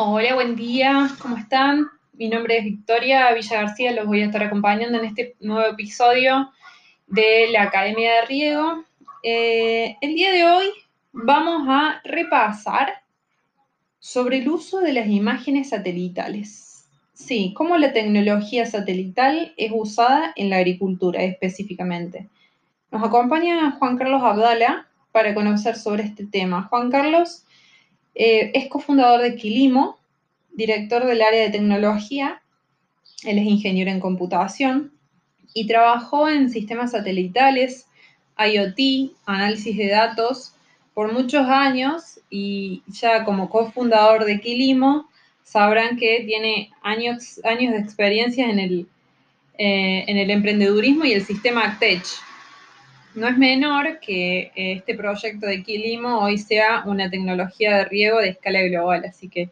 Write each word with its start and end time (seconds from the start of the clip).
Hola, 0.00 0.36
buen 0.36 0.54
día, 0.54 1.10
¿cómo 1.20 1.36
están? 1.36 1.88
Mi 2.12 2.28
nombre 2.28 2.58
es 2.58 2.64
Victoria 2.64 3.34
Villa 3.34 3.62
García, 3.62 3.90
los 3.90 4.06
voy 4.06 4.22
a 4.22 4.26
estar 4.26 4.44
acompañando 4.44 4.96
en 4.96 5.06
este 5.06 5.34
nuevo 5.40 5.72
episodio 5.72 6.52
de 7.08 7.48
la 7.50 7.64
Academia 7.64 8.12
de 8.12 8.26
Riego. 8.26 8.84
Eh, 9.24 9.96
el 10.00 10.14
día 10.14 10.30
de 10.30 10.44
hoy 10.44 10.66
vamos 11.10 11.66
a 11.68 12.00
repasar 12.04 13.02
sobre 13.98 14.38
el 14.38 14.48
uso 14.48 14.78
de 14.78 14.92
las 14.92 15.08
imágenes 15.08 15.70
satelitales. 15.70 16.86
Sí, 17.12 17.52
cómo 17.56 17.76
la 17.76 17.92
tecnología 17.92 18.66
satelital 18.66 19.52
es 19.56 19.72
usada 19.74 20.32
en 20.36 20.50
la 20.50 20.58
agricultura 20.58 21.24
específicamente. 21.24 22.28
Nos 22.92 23.02
acompaña 23.02 23.72
Juan 23.72 23.98
Carlos 23.98 24.22
Abdala 24.22 24.86
para 25.10 25.34
conocer 25.34 25.74
sobre 25.74 26.04
este 26.04 26.24
tema. 26.24 26.68
Juan 26.70 26.88
Carlos 26.88 27.42
eh, 28.20 28.50
es 28.52 28.68
cofundador 28.68 29.22
de 29.22 29.36
Quilimo, 29.36 29.97
director 30.52 31.04
del 31.06 31.22
área 31.22 31.42
de 31.42 31.50
tecnología, 31.50 32.42
él 33.24 33.38
es 33.38 33.44
ingeniero 33.44 33.90
en 33.90 34.00
computación 34.00 34.92
y 35.54 35.66
trabajó 35.66 36.28
en 36.28 36.50
sistemas 36.50 36.92
satelitales, 36.92 37.86
IoT, 38.38 39.12
análisis 39.26 39.76
de 39.76 39.88
datos 39.88 40.52
por 40.94 41.12
muchos 41.12 41.46
años 41.46 42.20
y 42.30 42.82
ya 42.88 43.24
como 43.24 43.48
cofundador 43.50 44.24
de 44.24 44.40
Quilimo 44.40 45.08
sabrán 45.42 45.96
que 45.96 46.24
tiene 46.26 46.70
años, 46.82 47.40
años 47.44 47.72
de 47.72 47.80
experiencia 47.80 48.50
en 48.50 48.58
el, 48.58 48.88
eh, 49.56 50.04
en 50.06 50.18
el 50.18 50.30
emprendedurismo 50.30 51.04
y 51.04 51.12
el 51.12 51.24
sistema 51.24 51.64
ACTECH, 51.64 52.06
no 53.14 53.26
es 53.26 53.36
menor 53.36 54.00
que 54.00 54.52
eh, 54.54 54.72
este 54.72 54.94
proyecto 54.94 55.46
de 55.46 55.62
Quilimo 55.62 56.20
hoy 56.20 56.38
sea 56.38 56.84
una 56.86 57.10
tecnología 57.10 57.76
de 57.76 57.84
riego 57.86 58.18
de 58.18 58.30
escala 58.30 58.62
global. 58.62 59.04
Así 59.04 59.28
que 59.28 59.50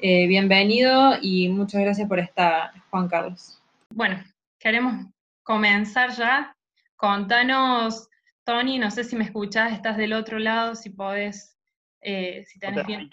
eh, 0.00 0.26
bienvenido 0.26 1.14
y 1.20 1.48
muchas 1.48 1.80
gracias 1.80 2.08
por 2.08 2.18
estar, 2.18 2.72
Juan 2.90 3.08
Carlos. 3.08 3.62
Bueno, 3.94 4.22
queremos 4.58 5.06
comenzar 5.42 6.10
ya. 6.10 6.56
Contanos, 6.96 8.08
Tony, 8.44 8.78
no 8.78 8.90
sé 8.90 9.04
si 9.04 9.16
me 9.16 9.24
escuchás, 9.24 9.72
estás 9.72 9.96
del 9.96 10.12
otro 10.12 10.38
lado, 10.38 10.74
si 10.74 10.90
podés, 10.90 11.58
eh, 12.00 12.44
si 12.46 12.58
tenés 12.58 12.86
bien. 12.86 13.10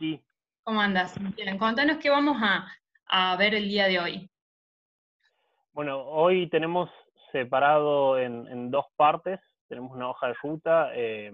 ¿Cómo 0.64 0.82
andas? 0.82 1.16
Bien, 1.36 1.58
contanos 1.58 1.98
qué 1.98 2.10
vamos 2.10 2.38
a, 2.42 3.36
ver 3.38 3.56
el 3.56 3.70
día 3.70 3.88
de 3.88 4.00
hoy. 4.00 4.30
Bueno, 5.74 6.02
hoy 6.02 6.50
tenemos 6.50 6.90
separado 7.32 8.18
en 8.20 8.72
dos 8.72 8.86
partes 8.96 9.40
tenemos 9.68 9.92
una 9.92 10.10
hoja 10.10 10.28
de 10.28 10.34
ruta, 10.42 10.92
eh, 10.94 11.32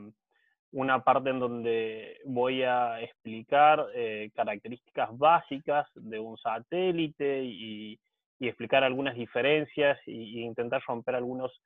una 0.73 1.03
parte 1.03 1.29
en 1.29 1.39
donde 1.39 2.19
voy 2.25 2.63
a 2.63 2.99
explicar 2.99 3.85
eh, 3.93 4.31
características 4.35 5.15
básicas 5.17 5.87
de 5.93 6.19
un 6.19 6.37
satélite 6.37 7.43
y, 7.43 7.99
explicar 8.39 8.83
algunas 8.83 9.15
diferencias 9.15 9.97
e 10.05 10.11
intentar 10.11 10.81
romper 10.85 11.15
algunos 11.15 11.61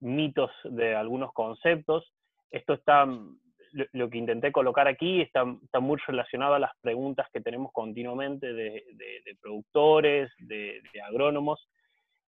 mitos 0.00 0.50
de 0.64 0.94
algunos 0.94 1.30
conceptos. 1.34 2.14
Esto 2.50 2.72
está, 2.72 3.06
lo, 3.92 4.08
que 4.08 4.16
intenté 4.16 4.50
colocar 4.50 4.88
aquí 4.88 5.20
está, 5.20 5.44
está, 5.62 5.80
muy 5.80 5.98
relacionado 6.06 6.54
a 6.54 6.58
las 6.58 6.70
preguntas 6.80 7.28
que 7.30 7.42
tenemos 7.42 7.70
continuamente 7.72 8.54
de, 8.54 8.84
productores, 9.42 10.32
de, 10.38 10.80
agrónomos, 11.06 11.68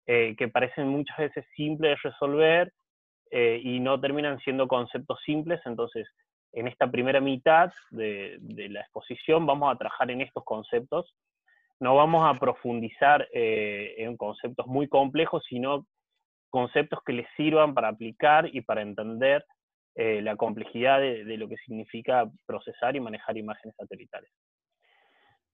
eh, 0.05 0.35
que 0.37 0.47
parecen 0.47 0.87
muchas 0.87 1.17
veces 1.17 1.45
simples 1.57 1.91
de 1.91 2.09
resolver 2.09 2.71
eh, 3.33 3.61
y 3.63 3.79
no 3.79 3.97
terminan 4.01 4.39
siendo 4.39 4.67
conceptos 4.67 5.17
simples, 5.25 5.61
entonces 5.65 6.05
en 6.51 6.67
esta 6.67 6.91
primera 6.91 7.21
mitad 7.21 7.71
de, 7.89 8.37
la 8.69 8.81
exposición 8.81 9.45
vamos 9.45 9.73
a 9.73 9.77
trabajar 9.77 10.11
en 10.11 10.19
estos 10.19 10.43
conceptos. 10.43 11.15
No 11.79 11.95
vamos 11.95 12.23
a 12.25 12.37
profundizar 12.37 13.25
eh, 13.33 13.95
en 13.99 14.17
conceptos 14.17 14.67
muy 14.67 14.89
complejos, 14.89 15.45
sino 15.47 15.87
conceptos 16.49 16.99
que 17.05 17.13
les 17.13 17.27
sirvan 17.37 17.73
para 17.73 17.87
aplicar 17.87 18.53
y 18.53 18.61
para 18.61 18.81
entender 18.81 19.45
eh, 19.95 20.21
la 20.21 20.35
complejidad 20.35 20.99
de, 20.99 21.37
lo 21.37 21.47
que 21.47 21.55
significa 21.65 22.29
procesar 22.45 22.97
y 22.97 22.99
manejar 22.99 23.37
imágenes 23.37 23.77
satelitales. 23.77 24.29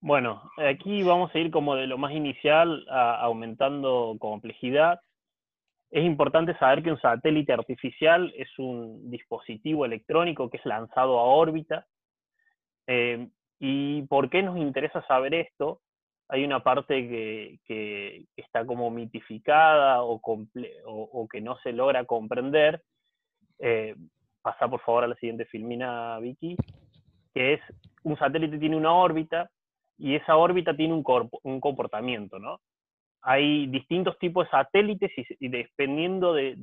Bueno, 0.00 0.42
aquí 0.56 1.04
vamos 1.04 1.32
a 1.32 1.38
ir 1.38 1.52
como 1.52 1.76
de 1.76 1.86
lo 1.86 1.96
más 1.96 2.12
inicial 2.12 2.84
aumentando 2.90 4.16
complejidad. 4.18 5.00
Es 5.90 6.04
importante 6.04 6.56
saber 6.58 6.82
que 6.82 6.90
un 6.90 7.00
satélite 7.00 7.52
artificial 7.52 8.32
es 8.36 8.48
un 8.58 9.10
dispositivo 9.10 9.86
electrónico 9.86 10.50
que 10.50 10.58
es 10.58 10.66
lanzado 10.66 11.18
a 11.18 11.24
órbita. 11.24 11.86
Eh, 12.86 13.28
¿Y 13.58 14.02
por 14.02 14.28
qué 14.28 14.42
nos 14.42 14.58
interesa 14.58 15.04
saber 15.06 15.34
esto? 15.34 15.80
Hay 16.28 16.44
una 16.44 16.62
parte 16.62 17.08
que, 17.66 18.26
está 18.36 18.66
como 18.66 18.90
mitificada 18.90 20.02
o, 20.02 20.20
o, 20.84 21.28
que 21.28 21.40
no 21.40 21.58
se 21.60 21.72
logra 21.72 22.04
comprender. 22.04 22.82
Eh, 23.58 23.96
pasa 24.42 24.68
por 24.68 24.80
favor 24.80 25.04
a 25.04 25.08
la 25.08 25.16
siguiente 25.16 25.46
filmina, 25.46 26.18
Vicky, 26.18 26.56
que 27.34 27.54
es 27.54 27.60
un 28.02 28.16
satélite 28.18 28.58
tiene 28.58 28.76
una 28.76 28.92
órbita 28.92 29.50
y 29.96 30.14
esa 30.14 30.36
órbita 30.36 30.76
tiene 30.76 30.94
un, 30.94 31.02
un 31.42 31.60
comportamiento, 31.60 32.38
¿no? 32.38 32.60
Hay 33.22 33.66
distintos 33.66 34.18
tipos 34.18 34.46
de 34.46 34.50
satélites 34.50 35.10
y, 35.40 35.48
dependiendo 35.48 36.34
de, 36.34 36.54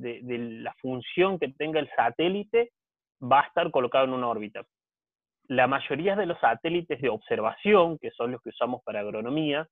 la 0.62 0.74
función 0.80 1.38
que 1.38 1.48
tenga 1.48 1.80
el 1.80 1.90
satélite, 1.94 2.72
va 3.22 3.40
a 3.40 3.46
estar 3.46 3.70
colocado 3.70 4.04
en 4.04 4.12
una 4.12 4.28
órbita. 4.28 4.64
La 5.48 5.66
mayoría 5.66 6.16
de 6.16 6.26
los 6.26 6.38
satélites 6.40 7.00
de 7.00 7.08
observación, 7.08 7.98
que 7.98 8.10
son 8.10 8.32
los 8.32 8.42
que 8.42 8.50
usamos 8.50 8.82
para 8.84 9.00
agronomía, 9.00 9.68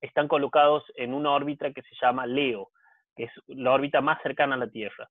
están 0.00 0.28
colocados 0.28 0.84
en 0.96 1.14
una 1.14 1.30
órbita 1.30 1.72
que 1.72 1.82
se 1.82 1.94
llama 2.00 2.26
LEO, 2.26 2.70
que 3.16 3.24
es 3.24 3.30
la 3.46 3.72
órbita 3.72 4.00
más 4.00 4.20
cercana 4.22 4.56
a 4.56 4.58
la 4.58 4.68
Tierra. 4.68 5.08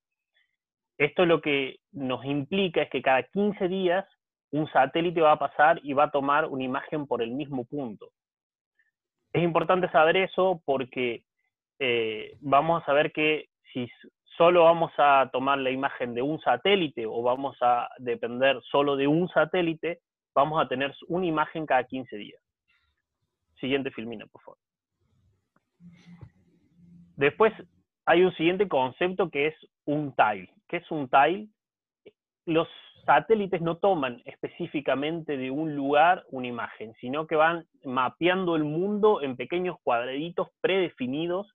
Esto 0.98 1.26
lo 1.26 1.42
que 1.42 1.78
nos 1.92 2.24
implica 2.26 2.84
es 2.84 2.90
que 2.90 3.02
cada 3.02 3.24
15 3.24 3.68
días 3.68 4.06
un 4.52 4.70
satélite 4.72 5.22
va 5.22 5.32
a 5.32 5.40
pasar 5.40 5.80
y 5.84 5.94
va 5.94 6.06
a 6.06 6.12
tomar 6.12 6.46
una 6.46 6.64
imagen 6.64 7.08
por 7.08 7.24
el 7.24 7.32
mismo 7.32 7.66
punto. 7.66 8.12
Es 9.34 9.44
importante 9.44 9.90
saber 9.90 10.16
eso 10.18 10.62
porque 10.64 11.24
eh, 11.80 12.38
vamos 12.40 12.82
a 12.82 12.86
saber 12.86 13.12
que 13.12 13.50
si 13.74 13.90
solo 14.38 14.64
vamos 14.64 14.92
a 14.98 15.30
tomar 15.32 15.58
la 15.58 15.72
imagen 15.72 16.14
de 16.14 16.22
un 16.22 16.40
satélite 16.40 17.06
o 17.06 17.22
vamos 17.24 17.58
a 17.62 17.90
depender 17.98 18.62
solo 18.72 18.96
de 18.96 19.08
un 19.08 19.28
satélite, 19.30 20.00
vamos 20.36 20.64
a 20.64 20.68
tener 20.68 20.96
una 21.08 21.26
imagen 21.26 21.66
cada 21.66 21.84
15 21.84 22.16
días. 22.16 22.42
Siguiente 23.60 23.92
filmina, 23.92 24.26
por 24.28 24.42
favor. 24.42 24.60
Después 27.16 27.54
hay 28.06 28.24
un 28.24 28.34
siguiente 28.36 28.68
concepto 28.68 29.30
que 29.30 29.48
es 29.48 29.56
un 29.86 30.16
tile. 30.16 30.50
¿Qué 30.68 30.78
es 30.78 30.92
un 30.92 31.10
tile? 31.10 31.48
Los 32.46 32.68
satélites 33.06 33.62
no 33.62 33.78
toman 33.78 34.22
específicamente 34.26 35.38
de 35.38 35.52
un 35.52 35.76
lugar 35.76 36.24
una 36.30 36.48
imagen, 36.48 36.94
sino 37.00 37.28
que 37.28 37.36
van 37.36 37.66
mapeando 37.84 38.56
el 38.56 38.64
mundo 38.64 39.22
en 39.22 39.36
pequeños 39.36 39.78
cuadraditos 39.84 40.50
predefinidos, 40.62 41.54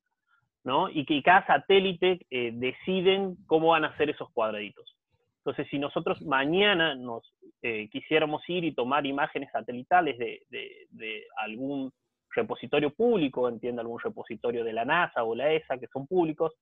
¿no? 0.65 0.91
Y 0.91 1.05
que 1.07 1.23
cada 1.23 1.47
satélite 1.47 2.27
eh, 2.31 2.51
deciden 2.55 3.37
cómo 3.47 3.69
van 3.69 3.85
a 3.85 3.97
ser 3.97 4.11
esos 4.11 4.31
cuadraditos. 4.33 4.95
Entonces, 5.39 5.69
si 5.71 5.79
nosotros 5.79 6.21
mañana 6.23 6.95
nos 6.95 7.33
eh, 7.63 7.89
quisiéramos 7.91 8.47
ir 8.49 8.65
y 8.65 8.75
tomar 8.75 9.07
imágenes 9.07 9.51
satelitales 9.51 10.19
de, 10.19 10.43
de, 10.51 11.25
algún 11.39 11.91
repositorio 12.35 12.91
público, 12.91 13.49
entienda 13.49 13.81
algún 13.81 13.99
repositorio 13.99 14.63
de 14.63 14.75
la 14.75 14.85
NASA 14.85 15.25
o 15.25 15.35
la 15.35 15.51
ESA, 15.53 15.79
que 15.79 15.87
son 15.87 16.07
públicos, 16.07 16.53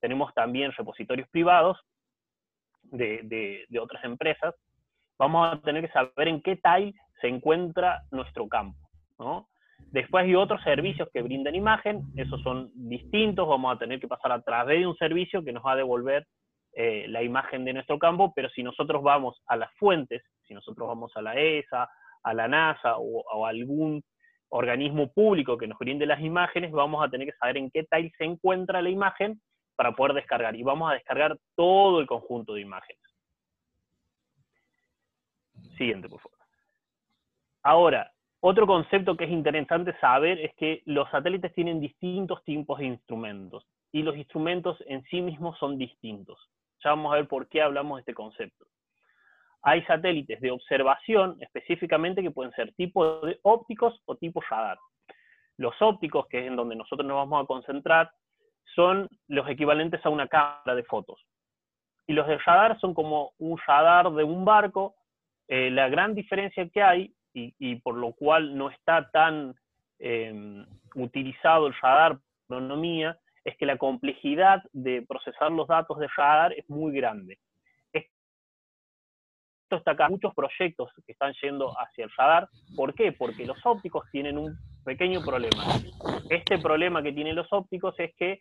tenemos 0.00 0.32
también 0.34 0.70
repositorios 0.72 1.28
privados, 1.28 1.78
de, 2.90 3.66
otras 3.80 4.04
empresas, 4.04 4.54
vamos 5.18 5.52
a 5.52 5.60
tener 5.60 5.84
que 5.86 5.92
saber 5.92 6.28
en 6.28 6.42
qué 6.42 6.56
tile 6.56 6.94
se 7.20 7.28
encuentra 7.28 8.02
nuestro 8.10 8.48
campo. 8.48 8.78
Después 9.78 10.24
hay 10.24 10.34
otros 10.34 10.62
servicios 10.62 11.08
que 11.12 11.22
brindan 11.22 11.54
imagen, 11.54 12.02
esos 12.16 12.42
son 12.42 12.70
distintos, 12.74 13.48
vamos 13.48 13.74
a 13.74 13.78
tener 13.78 14.00
que 14.00 14.08
pasar 14.08 14.32
a 14.32 14.42
través 14.42 14.80
de 14.80 14.86
un 14.86 14.96
servicio 14.96 15.44
que 15.44 15.52
nos 15.52 15.64
va 15.64 15.72
a 15.72 15.76
devolver 15.76 16.26
eh, 16.72 17.06
la 17.08 17.22
imagen 17.22 17.64
de 17.64 17.72
nuestro 17.72 17.98
campo, 17.98 18.32
pero 18.34 18.50
si 18.50 18.62
nosotros 18.62 19.02
vamos 19.02 19.40
a 19.46 19.56
las 19.56 19.72
fuentes, 19.78 20.22
si 20.46 20.52
nosotros 20.52 20.86
vamos 20.86 21.12
a 21.14 21.22
la 21.22 21.34
ESA, 21.34 21.88
a 22.22 22.34
la 22.34 22.48
NASA 22.48 22.98
o, 22.98 23.22
o, 23.32 23.46
algún 23.46 24.02
organismo 24.50 25.10
público 25.12 25.56
que 25.56 25.66
nos 25.66 25.78
brinde 25.78 26.04
las 26.04 26.20
imágenes, 26.20 26.72
vamos 26.72 27.02
a 27.02 27.08
tener 27.08 27.28
que 27.28 27.38
saber 27.38 27.56
en 27.56 27.70
qué 27.70 27.84
tile 27.84 28.12
se 28.18 28.24
encuentra 28.24 28.82
la 28.82 28.90
imagen 28.90 29.40
para 29.76 29.92
poder 29.92 30.14
descargar. 30.14 30.56
Y 30.56 30.62
vamos 30.62 30.90
a 30.90 30.94
descargar 30.94 31.38
todo 31.54 32.00
el 32.00 32.06
conjunto 32.06 32.54
de 32.54 32.62
imágenes. 32.62 33.02
Siguiente, 35.76 36.08
por 36.08 36.20
favor. 36.20 36.38
Ahora, 37.62 38.12
otro 38.40 38.66
concepto 38.66 39.16
que 39.16 39.24
es 39.24 39.30
interesante 39.30 39.98
saber 39.98 40.38
es 40.40 40.54
que 40.54 40.82
los 40.86 41.10
satélites 41.10 41.52
tienen 41.54 41.80
distintos 41.80 42.42
tipos 42.44 42.78
de 42.78 42.86
instrumentos 42.86 43.66
y 43.92 44.02
los 44.02 44.16
instrumentos 44.16 44.78
en 44.86 45.02
sí 45.04 45.20
mismos 45.20 45.58
son 45.58 45.78
distintos. 45.78 46.38
Ya 46.84 46.90
vamos 46.90 47.12
a 47.12 47.16
ver 47.16 47.28
por 47.28 47.48
qué 47.48 47.62
hablamos 47.62 47.96
de 47.96 48.00
este 48.00 48.14
concepto. 48.14 48.66
hay 49.62 49.82
satélites 49.82 50.40
de 50.40 50.52
observación 50.52 51.38
específicamente 51.40 52.22
que 52.22 52.30
pueden 52.30 52.52
ser 52.52 52.72
tipo 52.74 53.20
de 53.26 53.40
ópticos 53.42 54.00
o 54.04 54.14
tipo 54.14 54.40
radar. 54.40 54.78
Los 55.56 55.74
ópticos, 55.80 56.28
que 56.28 56.38
es 56.38 56.46
en 56.46 56.54
donde 56.54 56.76
nosotros 56.76 57.04
nos 57.04 57.16
vamos 57.16 57.42
a 57.42 57.46
concentrar, 57.46 58.12
son 58.74 59.08
los 59.28 59.48
equivalentes 59.48 60.04
a 60.04 60.10
una 60.10 60.28
cámara 60.28 60.74
de 60.74 60.84
fotos. 60.84 61.24
Y 62.06 62.12
los 62.12 62.26
de 62.26 62.38
radar 62.38 62.78
son 62.80 62.94
como 62.94 63.32
un 63.38 63.58
radar 63.66 64.10
de 64.12 64.24
un 64.24 64.44
barco. 64.44 64.94
Eh, 65.48 65.70
la 65.70 65.88
gran 65.88 66.14
diferencia 66.14 66.68
que 66.68 66.82
hay, 66.82 67.14
y, 67.32 67.76
por 67.76 67.96
lo 67.96 68.12
cual 68.12 68.56
no 68.56 68.70
está 68.70 69.10
tan 69.10 69.54
em, 69.98 70.64
utilizado 70.94 71.66
el 71.66 71.74
radar 71.82 72.12
por 72.12 72.22
astronomía, 72.42 73.18
es 73.44 73.56
que 73.58 73.66
la 73.66 73.76
complejidad 73.76 74.62
de 74.72 75.02
procesar 75.06 75.52
los 75.52 75.68
datos 75.68 75.98
de 75.98 76.08
radar 76.16 76.52
es 76.54 76.68
muy 76.70 76.92
grande. 76.92 77.38
Esto 79.66 79.78
está 79.78 79.90
acá, 79.90 80.08
muchos 80.08 80.32
proyectos 80.32 80.92
que 81.04 81.10
están 81.10 81.32
yendo 81.42 81.74
hacia 81.80 82.04
el 82.04 82.10
radar. 82.16 82.48
¿Por 82.76 82.94
qué? 82.94 83.10
Porque 83.10 83.44
los 83.44 83.58
ópticos 83.66 84.04
tienen 84.12 84.38
un 84.38 84.56
pequeño 84.84 85.20
problema. 85.22 85.64
Este 86.30 86.58
problema 86.58 87.02
que 87.02 87.12
tienen 87.12 87.34
los 87.34 87.52
ópticos 87.52 87.98
es 87.98 88.14
que 88.14 88.38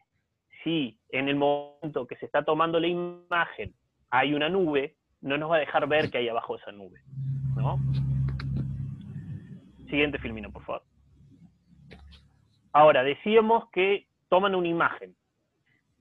si 0.66 0.98
en 1.10 1.30
el 1.30 1.36
momento 1.36 2.08
que 2.08 2.18
se 2.18 2.26
está 2.26 2.44
tomando 2.44 2.80
la 2.80 2.88
imagen 2.88 3.74
hay 4.10 4.34
una 4.34 4.50
nube, 4.50 4.96
no 5.22 5.38
nos 5.38 5.52
va 5.52 5.58
a 5.58 5.60
dejar 5.60 5.88
ver 5.88 6.10
qué 6.10 6.18
hay 6.18 6.28
abajo 6.28 6.58
esa 6.58 6.72
nube. 6.72 7.00
¿no? 7.56 7.80
Siguiente 9.90 10.18
filmino, 10.18 10.52
por 10.52 10.66
favor. 10.66 10.82
Ahora, 12.74 13.04
decíamos 13.04 13.70
que 13.72 14.08
toman 14.28 14.56
una 14.56 14.68
imagen. 14.68 15.16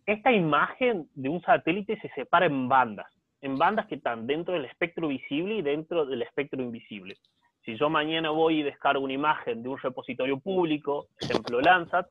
Esta 0.07 0.33
imagen 0.33 1.09
de 1.15 1.29
un 1.29 1.41
satélite 1.43 2.01
se 2.01 2.09
separa 2.11 2.47
en 2.47 2.67
bandas, 2.69 3.07
en 3.43 3.57
bandas 3.57 3.87
que 3.87 3.97
están 3.97 4.27
dentro 4.27 4.55
del 4.55 4.65
espectro 4.65 5.09
visible 5.09 5.57
y 5.57 5.63
dentro 5.63 6.07
del 6.07 6.23
espectro 6.23 6.61
invisible. 6.63 7.17
Si 7.65 7.77
yo 7.77 7.91
mañana 7.91 8.31
voy 8.31 8.61
y 8.61 8.63
descargo 8.63 9.05
una 9.05 9.13
imagen 9.13 9.63
de 9.63 9.69
un 9.69 9.79
repositorio 9.79 10.39
público, 10.39 11.07
ejemplo 11.21 11.61
Landsat, 11.61 12.07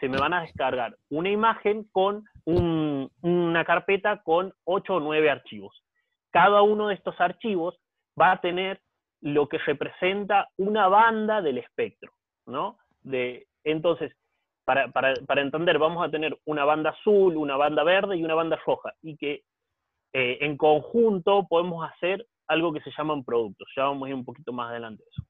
se 0.00 0.08
me 0.08 0.18
van 0.18 0.32
a 0.32 0.42
descargar 0.42 0.96
una 1.10 1.30
imagen 1.30 1.84
con 1.92 2.24
una 2.46 3.64
carpeta 3.64 4.22
con 4.22 4.52
8 4.64 4.94
o 4.94 5.00
9 5.00 5.30
archivos. 5.30 5.82
Cada 6.30 6.62
uno 6.62 6.88
de 6.88 6.94
estos 6.94 7.20
archivos 7.20 7.78
va 8.20 8.32
a 8.32 8.40
tener 8.40 8.80
lo 9.20 9.48
que 9.48 9.58
representa 9.58 10.48
una 10.58 10.88
banda 10.88 11.40
del 11.40 11.58
espectro, 11.58 12.12
¿no? 12.46 12.78
De, 13.02 13.46
entonces, 13.62 14.12
para, 14.64 14.90
entender, 15.36 15.78
vamos 15.78 16.06
a 16.06 16.10
tener 16.10 16.38
una 16.44 16.64
banda 16.64 16.90
azul, 16.90 17.36
una 17.36 17.56
banda 17.56 17.84
verde 17.84 18.16
y 18.16 18.24
una 18.24 18.34
banda 18.34 18.58
roja, 18.66 18.92
y 19.02 19.16
que 19.16 19.42
eh, 20.12 20.38
en 20.40 20.56
conjunto 20.56 21.46
podemos 21.48 21.88
hacer 21.90 22.26
algo 22.46 22.72
que 22.72 22.80
se 22.80 22.90
llaman 22.96 23.24
productos. 23.24 23.68
Ya 23.76 23.84
vamos 23.84 24.06
a 24.06 24.08
ir 24.10 24.14
un 24.14 24.24
poquito 24.24 24.52
más 24.52 24.70
adelante 24.70 25.02
de 25.02 25.10
eso. 25.10 25.22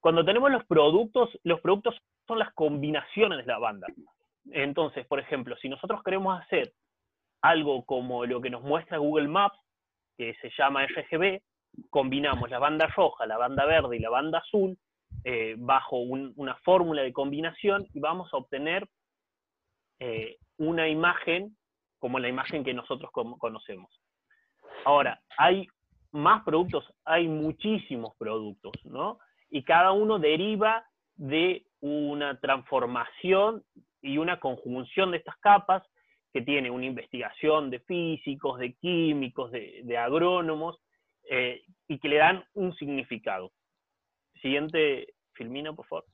Cuando 0.00 0.24
tenemos 0.24 0.50
los 0.50 0.64
productos, 0.66 1.30
los 1.44 1.60
productos 1.60 1.94
son 2.26 2.38
las 2.38 2.52
combinaciones 2.54 3.38
de 3.38 3.52
la 3.52 3.58
banda. 3.58 3.86
Entonces, 4.52 5.06
por 5.06 5.20
ejemplo, 5.20 5.56
si 5.56 5.68
nosotros 5.68 6.02
queremos 6.02 6.40
hacer 6.40 6.72
algo 7.42 7.84
como 7.84 8.24
lo 8.24 8.40
que 8.40 8.50
nos 8.50 8.62
muestra 8.62 8.98
Google 8.98 9.28
Maps, 9.28 9.58
que 10.16 10.34
se 10.40 10.50
llama 10.56 10.86
RGB, 10.86 11.40
combinamos 11.90 12.50
la 12.50 12.58
banda 12.58 12.86
roja, 12.86 13.26
la 13.26 13.36
banda 13.36 13.66
verde 13.66 13.96
y 13.96 14.00
la 14.00 14.10
banda 14.10 14.38
azul 14.38 14.78
eh, 15.24 15.54
bajo 15.58 15.98
una 15.98 16.54
fórmula 16.56 17.02
de 17.02 17.12
combinación 17.12 17.86
y 17.92 18.00
vamos 18.00 18.32
a 18.32 18.36
obtener 18.36 18.88
eh, 19.98 20.36
una 20.58 20.88
imagen 20.88 21.56
como 21.98 22.18
la 22.18 22.28
imagen 22.28 22.64
que 22.64 22.74
nosotros 22.74 23.10
conocemos. 23.10 23.90
Ahora, 24.84 25.20
hay 25.38 25.66
más 26.12 26.44
productos, 26.44 26.84
hay 27.04 27.26
muchísimos 27.26 28.14
productos, 28.16 28.72
¿no? 28.84 29.18
Y 29.50 29.62
cada 29.64 29.92
uno 29.92 30.18
deriva 30.18 30.84
de 31.16 31.66
una 31.84 32.40
transformación 32.40 33.62
y 34.00 34.16
una 34.16 34.40
conjunción 34.40 35.10
de 35.10 35.18
estas 35.18 35.36
capas 35.36 35.82
que 36.32 36.40
tiene 36.40 36.70
una 36.70 36.86
investigación 36.86 37.68
de 37.68 37.80
físicos, 37.80 38.58
de 38.58 38.72
químicos, 38.72 39.52
de, 39.52 39.98
agrónomos, 39.98 40.80
eh, 41.28 41.62
y 41.86 41.98
que 41.98 42.08
le 42.08 42.16
dan 42.16 42.42
un 42.54 42.74
significado. 42.76 43.52
Siguiente 44.40 45.14
filmina, 45.34 45.74
por 45.74 45.86
favor. 45.86 46.06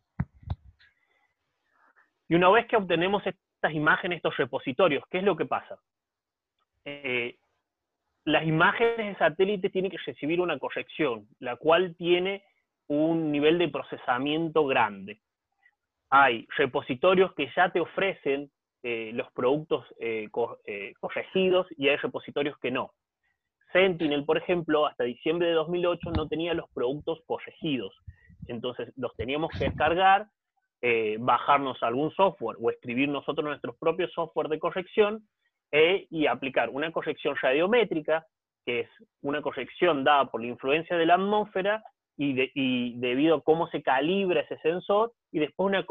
Y 2.28 2.34
una 2.34 2.50
vez 2.50 2.66
que 2.66 2.76
obtenemos 2.76 3.24
estas 3.24 3.72
imágenes, 3.72 4.16
estos 4.16 4.36
repositorios, 4.38 5.04
¿qué 5.08 5.18
es 5.18 5.24
lo 5.24 5.36
que 5.36 5.46
pasa? 5.46 5.78
Eh, 6.84 7.38
las 8.24 8.44
imágenes 8.44 8.96
de 8.96 9.16
satélite 9.16 9.70
tienen 9.70 9.92
que 9.92 9.98
recibir 9.98 10.40
una 10.40 10.58
corrección, 10.58 11.28
la 11.38 11.54
cual 11.54 11.94
tiene 11.94 12.42
un 12.88 13.30
nivel 13.30 13.56
de 13.58 13.68
procesamiento 13.68 14.66
grande 14.66 15.20
hay 16.10 16.46
repositorios 16.56 17.32
que 17.34 17.48
ya 17.56 17.70
te 17.70 17.80
ofrecen 17.80 18.50
eh, 18.82 19.12
los 19.14 19.30
productos 19.32 19.86
eh, 20.00 20.28
eh, 20.64 20.92
corregidos 21.00 21.66
y 21.76 21.88
hay 21.88 21.96
repositorios 21.96 22.58
que 22.58 22.70
no. 22.70 22.92
Sentinel, 23.72 24.24
por 24.24 24.36
ejemplo, 24.36 24.86
hasta 24.86 25.04
diciembre 25.04 25.48
de 25.48 25.54
2008 25.54 26.10
no 26.16 26.26
tenía 26.26 26.54
los 26.54 26.68
productos 26.70 27.20
corregidos. 27.26 27.94
Entonces 28.48 28.92
los 28.96 29.14
teníamos 29.14 29.50
que 29.52 29.66
descargar, 29.66 30.26
bajarnos 31.18 31.80
algún 31.82 32.10
software 32.12 32.56
o 32.60 32.70
escribir 32.70 33.08
nosotros 33.08 33.44
nuestros 33.44 33.76
propios 33.76 34.10
software 34.12 34.48
de 34.48 34.58
corrección 34.58 35.28
y 35.70 36.26
aplicar 36.26 36.70
una 36.70 36.90
corrección 36.90 37.36
radiométrica, 37.40 38.26
que 38.64 38.80
es 38.80 38.88
una 39.20 39.40
corrección 39.40 40.02
dada 40.02 40.24
por 40.30 40.40
la 40.40 40.48
influencia 40.48 40.96
de 40.96 41.06
la 41.06 41.14
atmósfera 41.14 41.84
y, 42.16 42.94
debido 42.98 43.36
a 43.36 43.42
cómo 43.42 43.68
se 43.68 43.82
calibra 43.82 44.40
ese 44.40 44.58
sensor, 44.58 45.12
y 45.32 45.38
después 45.38 45.66
una 45.68 45.84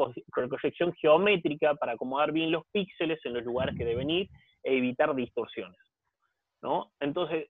corrección 0.48 0.92
geométrica 0.94 1.74
para 1.74 1.92
acomodar 1.92 2.32
bien 2.32 2.50
los 2.50 2.64
píxeles 2.72 3.18
en 3.24 3.34
los 3.34 3.44
lugares 3.44 3.76
que 3.76 3.84
deben 3.84 4.10
ir 4.10 4.28
e 4.62 4.76
evitar 4.76 5.14
distorsiones. 5.14 5.78
¿no? 6.62 6.92
Entonces, 7.00 7.48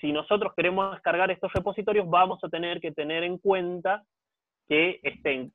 si 0.00 0.12
nosotros 0.12 0.52
queremos 0.56 0.92
descargar 0.92 1.30
estos 1.30 1.52
repositorios, 1.52 2.08
vamos 2.08 2.42
a 2.44 2.48
tener 2.48 2.80
que 2.80 2.92
tener 2.92 3.24
en 3.24 3.38
cuenta 3.38 4.02
que 4.68 5.00
estén 5.02 5.52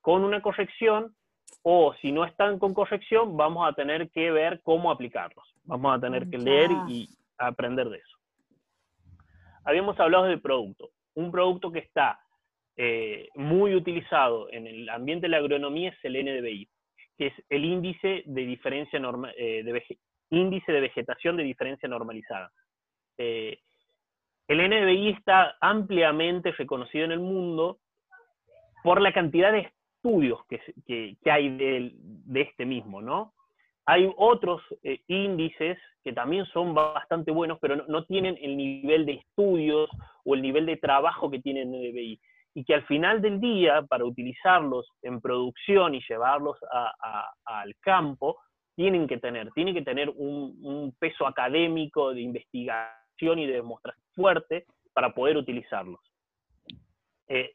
con 0.00 0.24
una 0.24 0.42
corrección 0.42 1.14
o 1.62 1.94
si 2.00 2.12
no 2.12 2.24
están 2.24 2.58
con 2.58 2.74
corrección, 2.74 3.36
vamos 3.36 3.68
a 3.68 3.72
tener 3.72 4.10
que 4.10 4.30
ver 4.30 4.60
cómo 4.62 4.90
aplicarlos. 4.90 5.44
Vamos 5.64 5.96
a 5.96 6.00
tener 6.00 6.28
que 6.28 6.38
leer 6.38 6.70
y 6.88 7.08
aprender 7.36 7.88
de 7.88 7.98
eso. 7.98 8.16
Habíamos 9.64 9.98
hablado 10.00 10.24
del 10.24 10.40
producto 10.40 10.90
un 11.14 11.30
producto 11.30 11.70
que 11.70 11.80
está 11.80 12.20
eh, 12.76 13.28
muy 13.34 13.74
utilizado 13.74 14.50
en 14.50 14.66
el 14.66 14.88
ambiente 14.88 15.26
de 15.26 15.30
la 15.30 15.38
agronomía 15.38 15.90
es 15.90 16.04
el 16.04 16.24
NDVI, 16.24 16.68
que 17.18 17.26
es 17.28 17.34
el 17.48 17.64
índice 17.64 18.22
de 18.26 18.46
diferencia 18.46 19.00
eh, 19.36 19.62
de 19.62 19.98
índice 20.30 20.72
de 20.72 20.80
vegetación 20.80 21.36
de 21.36 21.42
diferencia 21.42 21.88
normalizada. 21.88 22.50
Eh, 23.18 23.58
el 24.48 24.58
NDVI 24.58 25.10
está 25.10 25.56
ampliamente 25.60 26.52
reconocido 26.52 27.04
en 27.04 27.12
el 27.12 27.20
mundo 27.20 27.78
por 28.82 29.00
la 29.00 29.12
cantidad 29.12 29.52
de 29.52 29.70
estudios 30.00 30.40
que, 30.48 31.16
hay 31.30 31.56
de, 31.56 32.40
este 32.40 32.64
mismo, 32.64 33.02
¿no? 33.02 33.34
Hay 33.86 34.10
otros 34.16 34.62
eh, 34.82 35.00
índices 35.08 35.78
que 36.02 36.12
también 36.12 36.46
son 36.46 36.74
bastante 36.74 37.30
buenos, 37.30 37.58
pero 37.60 37.76
no, 37.76 38.04
tienen 38.04 38.38
el 38.40 38.56
nivel 38.56 39.04
de 39.04 39.12
estudios 39.14 39.90
o 40.24 40.34
el 40.34 40.42
nivel 40.42 40.66
de 40.66 40.76
trabajo 40.76 41.30
que 41.30 41.40
tiene 41.40 41.64
NDBI. 41.64 42.20
Y 42.54 42.64
que 42.64 42.74
al 42.74 42.84
final 42.86 43.22
del 43.22 43.40
día, 43.40 43.82
para 43.82 44.04
utilizarlos 44.04 44.86
en 45.02 45.20
producción 45.20 45.94
y 45.94 46.02
llevarlos 46.08 46.58
al 47.44 47.74
campo, 47.80 48.38
tienen 48.74 49.06
que 49.06 49.18
tener, 49.18 49.50
que 49.54 49.82
tener 49.82 50.10
un, 50.10 50.94
peso 50.98 51.26
académico 51.26 52.12
de 52.12 52.22
investigación 52.22 53.38
y 53.38 53.46
de 53.46 53.54
demostración 53.54 54.04
fuerte 54.14 54.66
para 54.92 55.12
poder 55.12 55.36
utilizarlos. 55.36 56.00
Eh, 57.28 57.52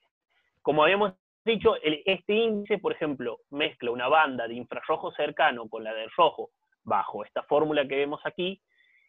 como 0.61 0.83
habíamos 0.83 1.13
dicho, 1.43 1.75
este 1.81 2.33
índice, 2.33 2.77
por 2.79 2.91
ejemplo, 2.91 3.39
mezcla 3.51 3.91
una 3.91 4.07
banda 4.07 4.47
de 4.47 4.55
infrarrojo 4.55 5.11
cercano 5.11 5.67
con 5.67 5.83
la 5.83 5.93
del 5.93 6.09
rojo 6.15 6.51
bajo 6.83 7.25
esta 7.25 7.43
fórmula 7.43 7.87
que 7.87 7.95
vemos 7.95 8.21
aquí, 8.23 8.61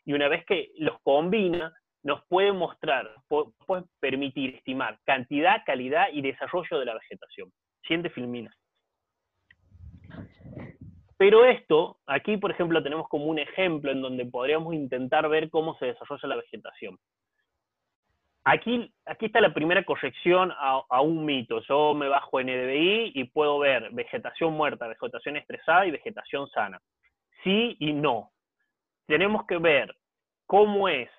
y 0.05 0.13
una 0.13 0.29
vez 0.29 0.45
que 0.47 0.73
los 0.79 1.01
combina, 1.03 1.75
nos 2.07 2.25
puede 2.27 2.53
mostrar, 2.53 3.11
puede 3.27 3.83
permitir 3.99 4.55
estimar 4.55 4.97
cantidad, 5.05 5.65
calidad 5.67 6.07
y 6.13 6.23
desarrollo 6.23 6.79
de 6.79 6.85
la 6.85 6.95
vegetación. 6.95 7.51
Siguiente 7.83 8.11
filmina. 8.11 8.57
Pero 11.17 11.45
esto, 11.45 11.99
aquí 12.07 12.37
por 12.37 12.53
ejemplo 12.53 12.81
tenemos 12.81 13.09
como 13.09 13.25
un 13.25 13.41
ejemplo 13.41 13.91
en 13.91 14.03
donde 14.03 14.25
podríamos 14.25 14.73
intentar 14.73 15.29
ver 15.29 15.51
cómo 15.51 15.77
se 15.79 15.87
desarrolla 15.87 16.29
la 16.29 16.37
vegetación. 16.37 16.97
Aquí, 18.45 18.95
aquí 19.05 19.27
está 19.27 19.41
la 19.41 19.53
primera 19.53 19.83
corrección 19.83 20.53
a, 20.57 21.01
un 21.01 21.25
mito. 21.25 21.61
Yo 21.63 21.93
me 21.93 22.07
bajo 22.07 22.41
NDVI 22.41 23.13
y 23.17 23.25
puedo 23.25 23.59
ver 23.59 23.91
vegetación 23.91 24.53
muerta, 24.53 24.87
vegetación 24.87 25.39
estresada 25.39 25.85
y 25.87 25.91
vegetación 25.91 26.49
sana. 26.51 26.81
Sí 27.43 27.77
y 27.81 27.93
no. 27.93 28.31
Tenemos 29.07 29.45
que 29.47 29.59
ver 29.59 29.93
cómo 30.47 30.89
es 30.89 31.11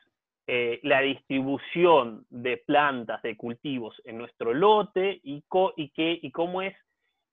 eh, 0.47 0.79
la 0.83 1.01
distribución 1.01 2.25
de 2.29 2.57
plantas, 2.57 3.21
de 3.21 3.35
cultivos 3.35 4.01
en 4.05 4.17
nuestro 4.17 4.53
lote 4.53 5.19
y, 5.23 5.43
y, 5.75 5.89
qué, 5.89 6.19
y 6.21 6.31
cómo 6.31 6.61
es 6.61 6.75